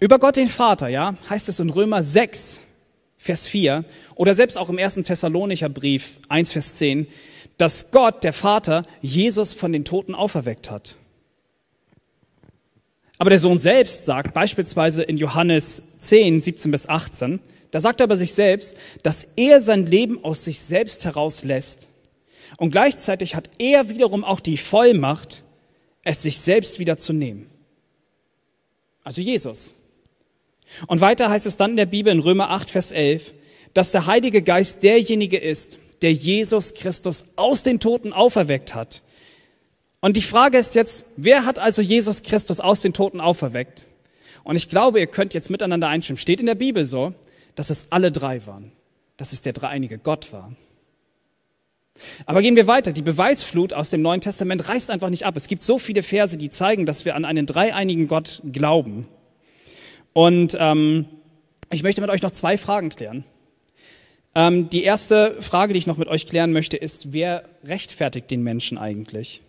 [0.00, 2.71] über Gott den Vater, ja, heißt es in Römer 6,
[3.22, 3.84] Vers 4
[4.16, 7.06] oder selbst auch im ersten Thessalonicher Brief 1, Vers 10,
[7.56, 10.96] dass Gott, der Vater, Jesus von den Toten auferweckt hat.
[13.18, 17.38] Aber der Sohn selbst sagt beispielsweise in Johannes 10, 17 bis 18,
[17.70, 21.86] da sagt er über sich selbst, dass er sein Leben aus sich selbst herauslässt
[22.56, 25.44] und gleichzeitig hat er wiederum auch die Vollmacht,
[26.02, 27.46] es sich selbst wieder zu nehmen.
[29.04, 29.81] Also Jesus.
[30.86, 33.34] Und weiter heißt es dann in der Bibel in Römer 8, Vers 11,
[33.74, 39.02] dass der Heilige Geist derjenige ist, der Jesus Christus aus den Toten auferweckt hat.
[40.00, 43.86] Und die Frage ist jetzt, wer hat also Jesus Christus aus den Toten auferweckt?
[44.44, 46.18] Und ich glaube, ihr könnt jetzt miteinander einstimmen.
[46.18, 47.14] Steht in der Bibel so,
[47.54, 48.72] dass es alle drei waren,
[49.16, 50.52] dass es der dreieinige Gott war.
[52.26, 52.92] Aber gehen wir weiter.
[52.92, 55.36] Die Beweisflut aus dem Neuen Testament reißt einfach nicht ab.
[55.36, 59.06] Es gibt so viele Verse, die zeigen, dass wir an einen dreieinigen Gott glauben.
[60.12, 61.06] Und ähm,
[61.70, 63.24] ich möchte mit euch noch zwei Fragen klären.
[64.34, 68.42] Ähm, die erste Frage, die ich noch mit euch klären möchte, ist, wer rechtfertigt den
[68.42, 69.42] Menschen eigentlich?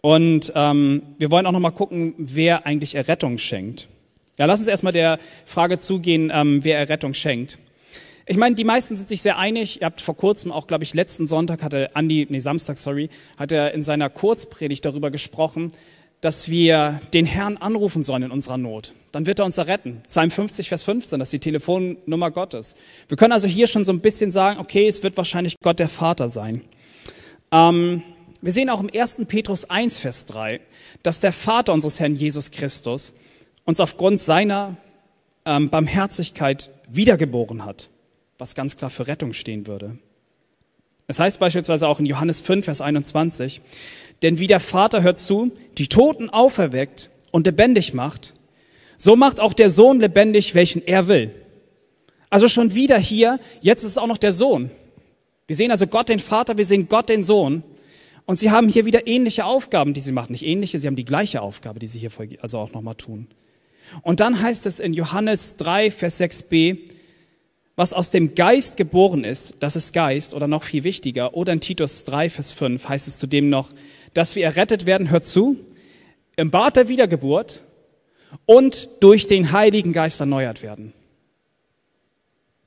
[0.00, 3.86] Und ähm, wir wollen auch noch mal gucken, wer eigentlich Errettung schenkt.
[4.36, 7.58] Ja, lass uns erstmal der Frage zugehen, ähm, wer Errettung schenkt.
[8.26, 9.80] Ich meine, die meisten sind sich sehr einig.
[9.80, 13.52] Ihr habt vor kurzem auch, glaube ich, letzten Sonntag hatte Andi, nee, Samstag, sorry, hat
[13.52, 15.72] er in seiner Kurzpredigt darüber gesprochen,
[16.22, 18.94] dass wir den Herrn anrufen sollen in unserer Not.
[19.12, 20.00] Dann wird er uns retten.
[20.06, 22.74] Psalm 50, Vers 15, das ist die Telefonnummer Gottes.
[23.08, 25.90] Wir können also hier schon so ein bisschen sagen, okay, es wird wahrscheinlich Gott der
[25.90, 26.62] Vater sein.
[27.50, 28.02] Ähm,
[28.40, 29.26] wir sehen auch im 1.
[29.28, 30.60] Petrus 1, Vers 3,
[31.02, 33.20] dass der Vater unseres Herrn Jesus Christus
[33.66, 34.76] uns aufgrund seiner
[35.44, 37.90] ähm, Barmherzigkeit wiedergeboren hat
[38.42, 39.96] was ganz klar für Rettung stehen würde.
[41.06, 43.60] Es heißt beispielsweise auch in Johannes 5, Vers 21,
[44.22, 48.34] denn wie der Vater hört zu, die Toten auferweckt und lebendig macht,
[48.96, 51.34] so macht auch der Sohn lebendig, welchen er will.
[52.30, 54.70] Also schon wieder hier, jetzt ist es auch noch der Sohn.
[55.46, 57.62] Wir sehen also Gott den Vater, wir sehen Gott den Sohn.
[58.24, 60.32] Und sie haben hier wieder ähnliche Aufgaben, die sie machen.
[60.32, 63.26] Nicht ähnliche, sie haben die gleiche Aufgabe, die sie hier also auch nochmal tun.
[64.02, 66.78] Und dann heißt es in Johannes 3, Vers 6b,
[67.74, 71.34] was aus dem Geist geboren ist, das ist Geist oder noch viel wichtiger.
[71.34, 73.72] Oder in Titus 3, Vers 5 heißt es zudem noch,
[74.14, 75.56] dass wir errettet werden, hört zu,
[76.36, 77.62] im Bad der Wiedergeburt
[78.46, 80.92] und durch den Heiligen Geist erneuert werden.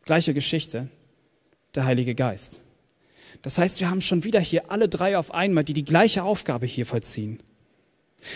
[0.04, 0.88] Gleiche Geschichte,
[1.74, 2.60] der Heilige Geist.
[3.42, 6.66] Das heißt, wir haben schon wieder hier alle drei auf einmal, die die gleiche Aufgabe
[6.66, 7.40] hier vollziehen.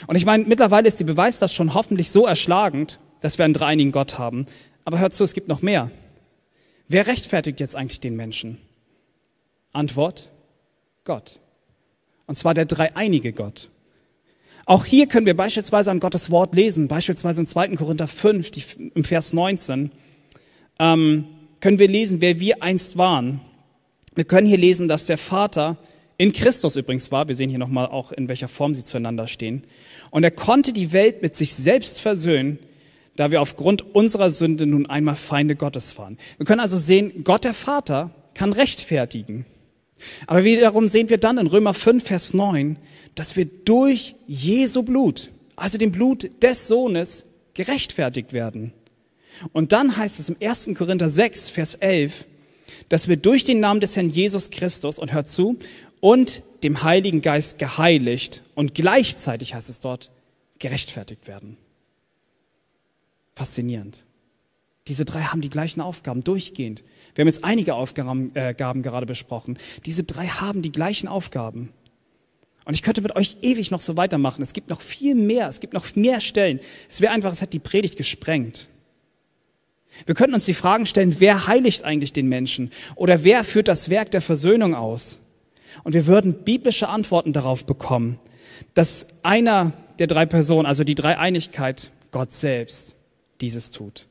[0.07, 3.53] Und ich meine, mittlerweile ist die Beweis das schon hoffentlich so erschlagend, dass wir einen
[3.53, 4.45] dreinigen Gott haben.
[4.85, 5.91] Aber hört zu, es gibt noch mehr.
[6.87, 8.57] Wer rechtfertigt jetzt eigentlich den Menschen?
[9.73, 10.29] Antwort,
[11.03, 11.39] Gott.
[12.29, 13.69] Und zwar der dreieinige Gott.
[14.67, 17.69] Auch hier können wir beispielsweise an Gottes Wort lesen, beispielsweise in 2.
[17.69, 18.61] Korinther 5, die,
[18.93, 19.89] im Vers 19,
[20.77, 21.25] ähm,
[21.59, 23.41] können wir lesen, wer wir einst waren.
[24.13, 25.75] Wir können hier lesen, dass der Vater
[26.19, 27.27] in Christus übrigens war.
[27.27, 29.63] Wir sehen hier nochmal auch, in welcher Form sie zueinander stehen.
[30.11, 32.59] Und er konnte die Welt mit sich selbst versöhnen,
[33.15, 36.19] da wir aufgrund unserer Sünde nun einmal Feinde Gottes waren.
[36.37, 39.47] Wir können also sehen, Gott der Vater kann rechtfertigen.
[40.27, 42.77] Aber wiederum sehen wir dann in Römer 5, Vers 9,
[43.15, 48.73] dass wir durch Jesu Blut, also dem Blut des Sohnes, gerechtfertigt werden.
[49.53, 50.69] Und dann heißt es im 1.
[50.77, 52.25] Korinther 6, Vers 11,
[52.89, 55.57] dass wir durch den Namen des Herrn Jesus Christus, und hört zu,
[55.99, 60.09] und dem Heiligen Geist geheiligt und gleichzeitig heißt es dort,
[60.59, 61.57] gerechtfertigt werden.
[63.35, 64.01] Faszinierend.
[64.89, 66.83] Diese drei haben die gleichen Aufgaben durchgehend.
[67.15, 69.57] Wir haben jetzt einige Aufgaben äh, gerade besprochen.
[69.85, 71.69] Diese drei haben die gleichen Aufgaben.
[72.65, 74.41] Und ich könnte mit euch ewig noch so weitermachen.
[74.41, 76.59] Es gibt noch viel mehr, es gibt noch mehr Stellen.
[76.89, 78.67] Es wäre einfach, es hätte die Predigt gesprengt.
[80.05, 82.71] Wir könnten uns die Fragen stellen, wer heiligt eigentlich den Menschen?
[82.95, 85.19] Oder wer führt das Werk der Versöhnung aus?
[85.83, 88.19] Und wir würden biblische Antworten darauf bekommen,
[88.73, 92.95] dass einer der drei Personen, also die Dreieinigkeit, Gott selbst,
[93.41, 94.05] dieses tut.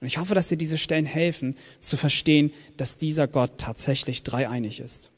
[0.00, 4.80] Und ich hoffe, dass dir diese Stellen helfen, zu verstehen, dass dieser Gott tatsächlich dreieinig
[4.80, 5.10] ist.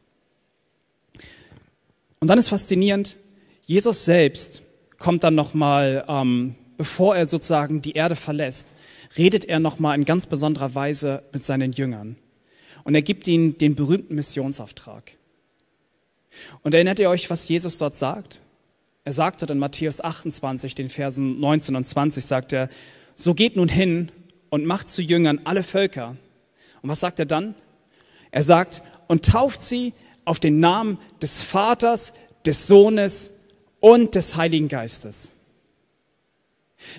[2.21, 3.17] Und dann ist faszinierend,
[3.65, 4.63] Jesus selbst
[4.99, 8.75] kommt dann nochmal, ähm, bevor er sozusagen die Erde verlässt,
[9.17, 12.17] redet er nochmal in ganz besonderer Weise mit seinen Jüngern.
[12.85, 15.13] Und er gibt ihnen den berühmten Missionsauftrag.
[16.63, 18.41] Und erinnert ihr euch, was Jesus dort sagt?
[19.05, 22.69] Er sagte in Matthäus 28, den Versen 19 und 20, sagt er,
[23.15, 24.11] so geht nun hin
[24.53, 26.15] und macht zu Jüngern alle Völker.
[26.83, 27.55] Und was sagt er dann?
[28.33, 29.95] Er sagt, und tauft sie
[30.27, 32.13] auf den Namen des Vaters,
[32.45, 33.31] des Sohnes
[33.81, 35.31] und des Heiligen Geistes.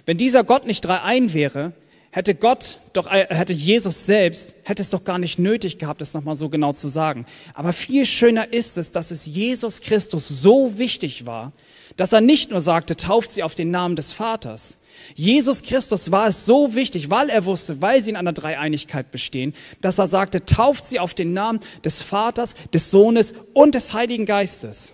[0.08, 1.74] Wenn dieser Gott nicht dreiein wäre,
[2.10, 6.16] hätte Gott doch, äh, hätte Jesus selbst, hätte es doch gar nicht nötig gehabt, das
[6.16, 7.24] nochmal so genau zu sagen.
[7.54, 11.52] Aber viel schöner ist es, dass es Jesus Christus so wichtig war,
[11.98, 14.80] dass er nicht nur sagte, tauft sie auf den Namen des Vaters,
[15.16, 19.54] Jesus Christus war es so wichtig, weil er wusste, weil sie in einer Dreieinigkeit bestehen,
[19.82, 24.26] dass er sagte, tauft sie auf den Namen des Vaters, des Sohnes und des Heiligen
[24.26, 24.94] Geistes.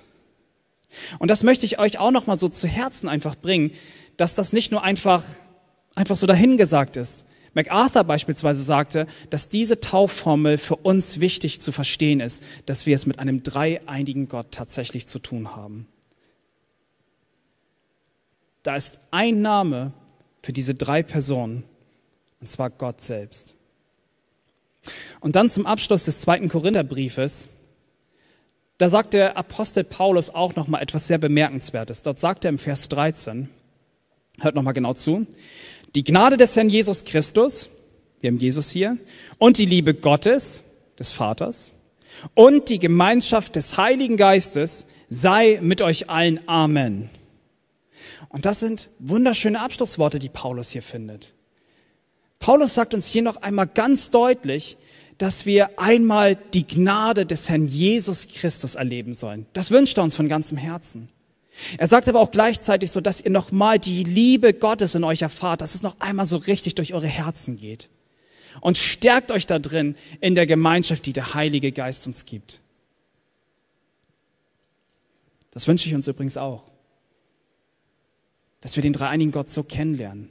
[1.19, 3.71] Und das möchte ich euch auch noch mal so zu Herzen einfach bringen,
[4.17, 5.23] dass das nicht nur einfach
[5.95, 7.25] einfach so dahingesagt ist.
[7.53, 13.05] MacArthur beispielsweise sagte, dass diese Taufformel für uns wichtig zu verstehen ist, dass wir es
[13.05, 15.87] mit einem dreieinigen Gott tatsächlich zu tun haben.
[18.69, 19.93] Da ist ein Name
[20.43, 21.63] für diese drei Personen,
[22.39, 23.55] und zwar Gott selbst.
[25.21, 27.49] Und dann zum Abschluss des zweiten Korintherbriefes,
[28.77, 32.03] da sagt der Apostel Paulus auch noch mal etwas sehr bemerkenswertes.
[32.03, 33.49] Dort sagt er im Vers 13,
[34.39, 35.25] hört noch mal genau zu,
[35.95, 37.69] die Gnade des Herrn Jesus Christus,
[38.21, 38.99] wir haben Jesus hier,
[39.39, 41.71] und die Liebe Gottes, des Vaters,
[42.35, 46.47] und die Gemeinschaft des Heiligen Geistes sei mit euch allen.
[46.47, 47.09] Amen.
[48.29, 51.33] Und das sind wunderschöne Abschlussworte, die Paulus hier findet.
[52.39, 54.77] Paulus sagt uns hier noch einmal ganz deutlich,
[55.17, 59.45] dass wir einmal die Gnade des Herrn Jesus Christus erleben sollen.
[59.53, 61.09] Das wünscht er uns von ganzem Herzen.
[61.77, 65.61] Er sagt aber auch gleichzeitig so, dass ihr nochmal die Liebe Gottes in euch erfahrt,
[65.61, 67.89] dass es noch einmal so richtig durch eure Herzen geht.
[68.61, 72.61] Und stärkt euch da drin in der Gemeinschaft, die der Heilige Geist uns gibt.
[75.51, 76.63] Das wünsche ich uns übrigens auch
[78.61, 80.29] dass wir den dreieinigen Gott so kennenlernen.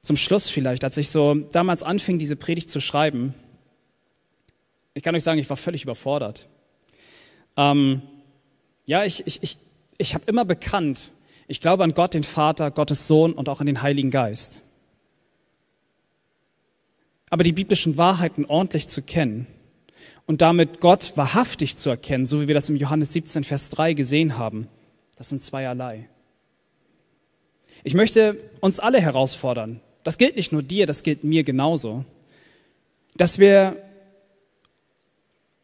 [0.00, 3.34] Zum Schluss vielleicht, als ich so damals anfing, diese Predigt zu schreiben,
[4.92, 6.46] ich kann euch sagen, ich war völlig überfordert.
[7.56, 8.02] Ähm,
[8.86, 9.56] ja, ich, ich, ich,
[9.98, 11.10] ich habe immer bekannt,
[11.48, 14.60] ich glaube an Gott, den Vater, Gottes Sohn und auch an den Heiligen Geist.
[17.30, 19.46] Aber die biblischen Wahrheiten ordentlich zu kennen,
[20.26, 23.92] und damit Gott wahrhaftig zu erkennen, so wie wir das im Johannes 17, Vers 3
[23.92, 24.68] gesehen haben,
[25.16, 26.08] das sind zweierlei.
[27.82, 32.04] Ich möchte uns alle herausfordern, das gilt nicht nur dir, das gilt mir genauso,
[33.16, 33.76] dass wir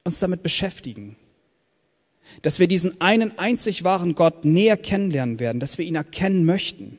[0.05, 1.17] uns damit beschäftigen,
[2.43, 6.99] dass wir diesen einen einzig wahren Gott näher kennenlernen werden, dass wir ihn erkennen möchten.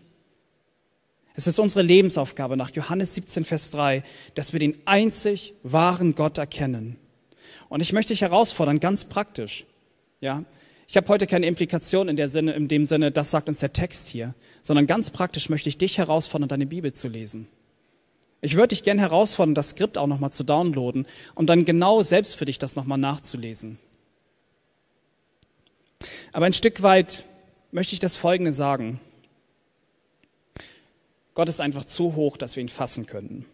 [1.36, 4.04] Es ist unsere Lebensaufgabe nach Johannes 17, Vers 3,
[4.36, 6.98] dass wir den einzig wahren Gott erkennen
[7.72, 9.66] und ich möchte dich herausfordern, ganz praktisch.
[10.20, 10.44] Ja,
[10.90, 13.72] ich habe heute keine Implikation in, der Sinne, in dem Sinne, das sagt uns der
[13.72, 17.48] Text hier, sondern ganz praktisch möchte ich dich herausfordern, deine Bibel zu lesen.
[18.42, 22.36] Ich würde dich gerne herausfordern, das Skript auch nochmal zu downloaden und dann genau selbst
[22.36, 23.80] für dich das nochmal nachzulesen.
[26.34, 27.24] Aber ein Stück weit
[27.72, 29.00] möchte ich das Folgende sagen.
[31.36, 33.46] Gott ist einfach zu hoch, dass wir ihn fassen könnten.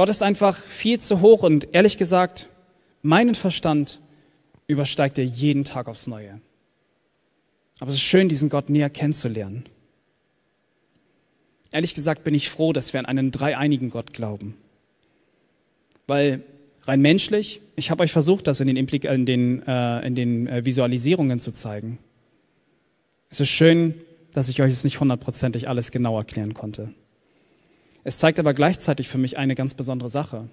[0.00, 2.48] Gott ist einfach viel zu hoch und ehrlich gesagt,
[3.02, 3.98] meinen Verstand
[4.66, 6.40] übersteigt er jeden Tag aufs Neue.
[7.80, 9.66] Aber es ist schön, diesen Gott näher kennenzulernen.
[11.70, 14.54] Ehrlich gesagt bin ich froh, dass wir an einen dreieinigen Gott glauben.
[16.06, 16.44] Weil
[16.84, 20.46] rein menschlich, ich habe euch versucht, das in den, Implik in den, äh, in den
[20.46, 21.98] äh, Visualisierungen zu zeigen.
[23.28, 23.94] Es ist schön,
[24.32, 26.94] dass ich euch jetzt nicht hundertprozentig alles genau erklären konnte.
[28.04, 30.48] Es zeigt aber gleichzeitig für mich eine ganz besondere Sache.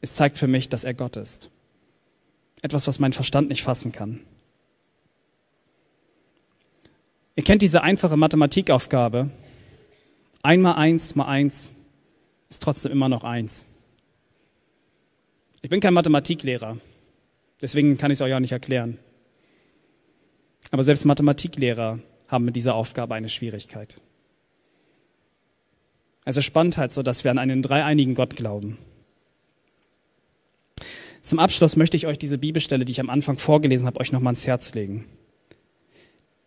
[0.00, 1.50] Es zeigt für mich, dass er Gott ist.
[2.62, 4.20] Etwas, was mein Verstand nicht fassen kann.
[7.36, 9.30] Ihr kennt diese einfache Mathematikaufgabe.
[10.42, 11.70] Einmal eins mal eins
[12.48, 13.66] ist trotzdem immer noch eins.
[15.62, 16.78] Ich bin kein Mathematiklehrer,
[17.60, 18.98] deswegen kann ich es euch auch nicht erklären.
[20.70, 21.98] Aber selbst Mathematiklehrer
[22.28, 24.00] haben mit dieser Aufgabe eine Schwierigkeit.
[26.24, 28.78] Also spannend halt so, dass wir an einen dreieinigen Gott glauben.
[31.22, 34.32] Zum Abschluss möchte ich euch diese Bibelstelle, die ich am Anfang vorgelesen habe, euch nochmal
[34.32, 35.04] ans Herz legen.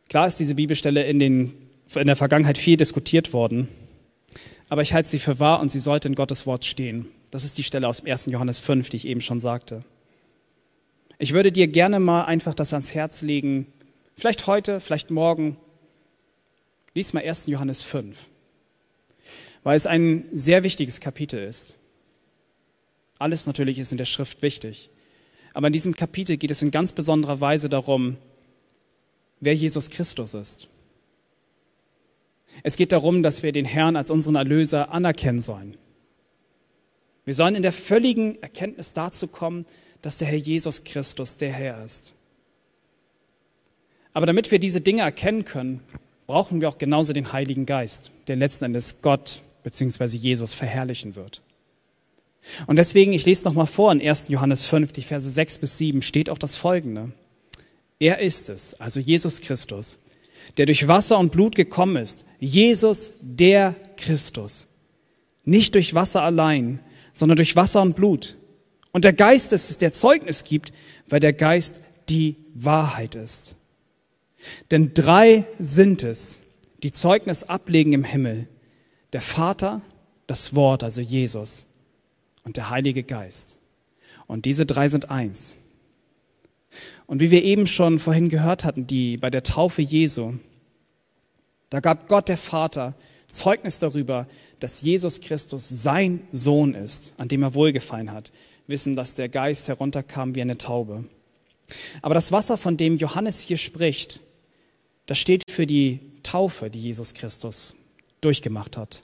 [0.10, 1.54] Klar ist diese Bibelstelle in, den,
[1.96, 3.68] in der Vergangenheit viel diskutiert worden,
[4.70, 7.08] aber ich halte sie für wahr und sie sollte in Gottes Wort stehen.
[7.32, 8.28] Das ist die Stelle aus 1.
[8.28, 9.84] Johannes 5, die ich eben schon sagte.
[11.20, 13.68] Ich würde dir gerne mal einfach das ans Herz legen,
[14.16, 15.58] vielleicht heute, vielleicht morgen.
[16.96, 17.48] Lies mal 1.
[17.48, 18.28] Johannes 5,
[19.64, 21.74] weil es ein sehr wichtiges Kapitel ist.
[23.20, 24.90] Alles natürlich ist in der Schrift wichtig.
[25.54, 28.18] Aber in diesem Kapitel geht es in ganz besonderer Weise darum,
[29.40, 30.68] wer Jesus Christus ist.
[32.64, 35.76] Es geht darum, dass wir den Herrn als unseren Erlöser anerkennen sollen.
[37.26, 39.66] Wir sollen in der völligen Erkenntnis dazu kommen,
[40.02, 42.12] dass der Herr Jesus Christus der Herr ist.
[44.14, 45.80] Aber damit wir diese Dinge erkennen können,
[46.28, 50.18] brauchen wir auch genauso den Heiligen Geist, der letzten Endes Gott bzw.
[50.18, 51.42] Jesus verherrlichen wird.
[52.68, 54.28] Und deswegen, ich lese nochmal vor in 1.
[54.28, 57.12] Johannes 5, die Verse 6 bis 7, steht auch das Folgende.
[58.00, 60.00] Er ist es, also Jesus Christus,
[60.58, 62.26] der durch Wasser und Blut gekommen ist.
[62.40, 64.68] Jesus, der Christus.
[65.46, 66.80] Nicht durch Wasser allein,
[67.14, 68.36] sondern durch Wasser und Blut.
[68.92, 70.74] Und der Geist ist es, der Zeugnis gibt,
[71.08, 73.56] weil der Geist die Wahrheit ist.
[74.72, 76.40] Denn drei sind es,
[76.84, 78.48] die Zeugnis ablegen im Himmel.
[79.14, 79.82] Der Vater,
[80.28, 81.68] das Wort, also Jesus
[82.44, 83.56] und der Heilige Geist.
[84.28, 85.56] Und diese drei sind eins.
[87.06, 90.34] Und wie wir eben schon vorhin gehört hatten, die bei der Taufe Jesu,
[91.70, 92.96] da gab Gott der Vater
[93.28, 94.28] Zeugnis darüber,
[94.60, 98.32] dass Jesus Christus sein Sohn ist, an dem er wohlgefallen hat.
[98.68, 101.06] Wissen, dass der Geist herunterkam wie eine Taube.
[102.02, 104.22] Aber das Wasser, von dem Johannes hier spricht,
[105.06, 107.76] das steht für die Taufe, die Jesus Christus
[108.24, 109.04] durchgemacht hat.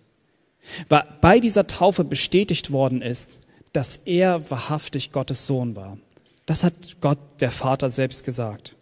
[0.87, 5.97] Weil bei dieser Taufe bestätigt worden ist, dass er wahrhaftig Gottes Sohn war.
[6.45, 8.75] Das hat Gott, der Vater, selbst gesagt.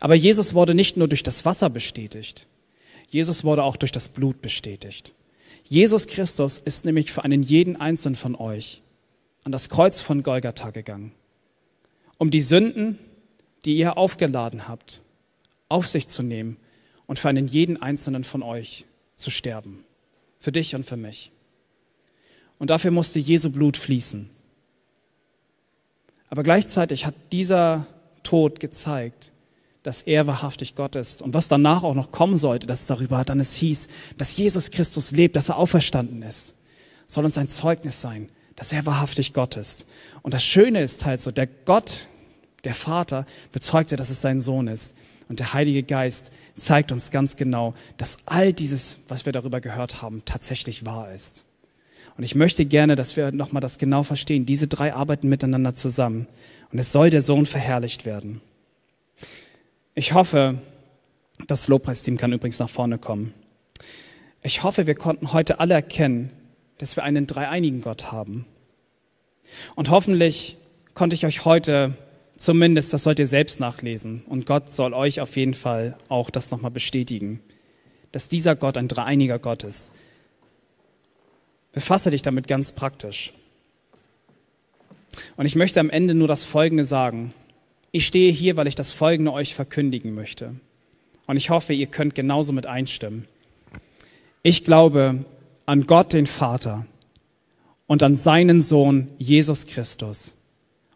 [0.00, 2.46] Aber Jesus wurde nicht nur durch das Wasser bestätigt,
[3.10, 5.12] Jesus wurde auch durch das Blut bestätigt.
[5.66, 8.82] Jesus Christus ist nämlich für einen jeden einzelnen von euch
[9.44, 11.12] an das Kreuz von Golgatha gegangen,
[12.18, 12.98] um die Sünden,
[13.64, 15.00] die ihr aufgeladen habt,
[15.68, 16.56] auf sich zu nehmen
[17.06, 18.84] und für einen jeden einzelnen von euch
[19.14, 19.84] zu sterben.
[20.38, 21.30] Für dich und für mich.
[22.58, 24.28] Und dafür musste Jesu Blut fließen.
[26.28, 27.86] Aber gleichzeitig hat dieser
[28.22, 29.30] Tod gezeigt,
[29.84, 31.22] dass er wahrhaftig Gott ist.
[31.22, 33.88] Und was danach auch noch kommen sollte, dass darüber dann es hieß,
[34.18, 36.54] dass Jesus Christus lebt, dass er auferstanden ist,
[37.06, 39.90] soll uns ein Zeugnis sein, dass er wahrhaftig Gott ist.
[40.22, 42.06] Und das Schöne ist halt so, der Gott,
[42.64, 44.96] der Vater, bezeugte, dass es sein Sohn ist.
[45.28, 50.02] Und der Heilige Geist zeigt uns ganz genau, dass all dieses, was wir darüber gehört
[50.02, 51.44] haben, tatsächlich wahr ist.
[52.16, 54.46] Und ich möchte gerne, dass wir nochmal das genau verstehen.
[54.46, 56.26] Diese drei arbeiten miteinander zusammen.
[56.70, 58.40] Und es soll der Sohn verherrlicht werden.
[59.94, 60.58] Ich hoffe,
[61.46, 63.32] das Lobpreisteam kann übrigens nach vorne kommen.
[64.42, 66.30] Ich hoffe, wir konnten heute alle erkennen,
[66.78, 68.46] dass wir einen dreieinigen Gott haben.
[69.74, 70.56] Und hoffentlich
[70.94, 71.96] konnte ich euch heute
[72.36, 74.22] Zumindest, das sollt ihr selbst nachlesen.
[74.26, 77.40] Und Gott soll euch auf jeden Fall auch das nochmal bestätigen,
[78.12, 79.92] dass dieser Gott ein dreieiniger Gott ist.
[81.72, 83.32] Befasse dich damit ganz praktisch.
[85.36, 87.32] Und ich möchte am Ende nur das Folgende sagen.
[87.92, 90.54] Ich stehe hier, weil ich das Folgende euch verkündigen möchte.
[91.26, 93.26] Und ich hoffe, ihr könnt genauso mit einstimmen.
[94.42, 95.24] Ich glaube
[95.66, 96.86] an Gott, den Vater,
[97.86, 100.43] und an seinen Sohn Jesus Christus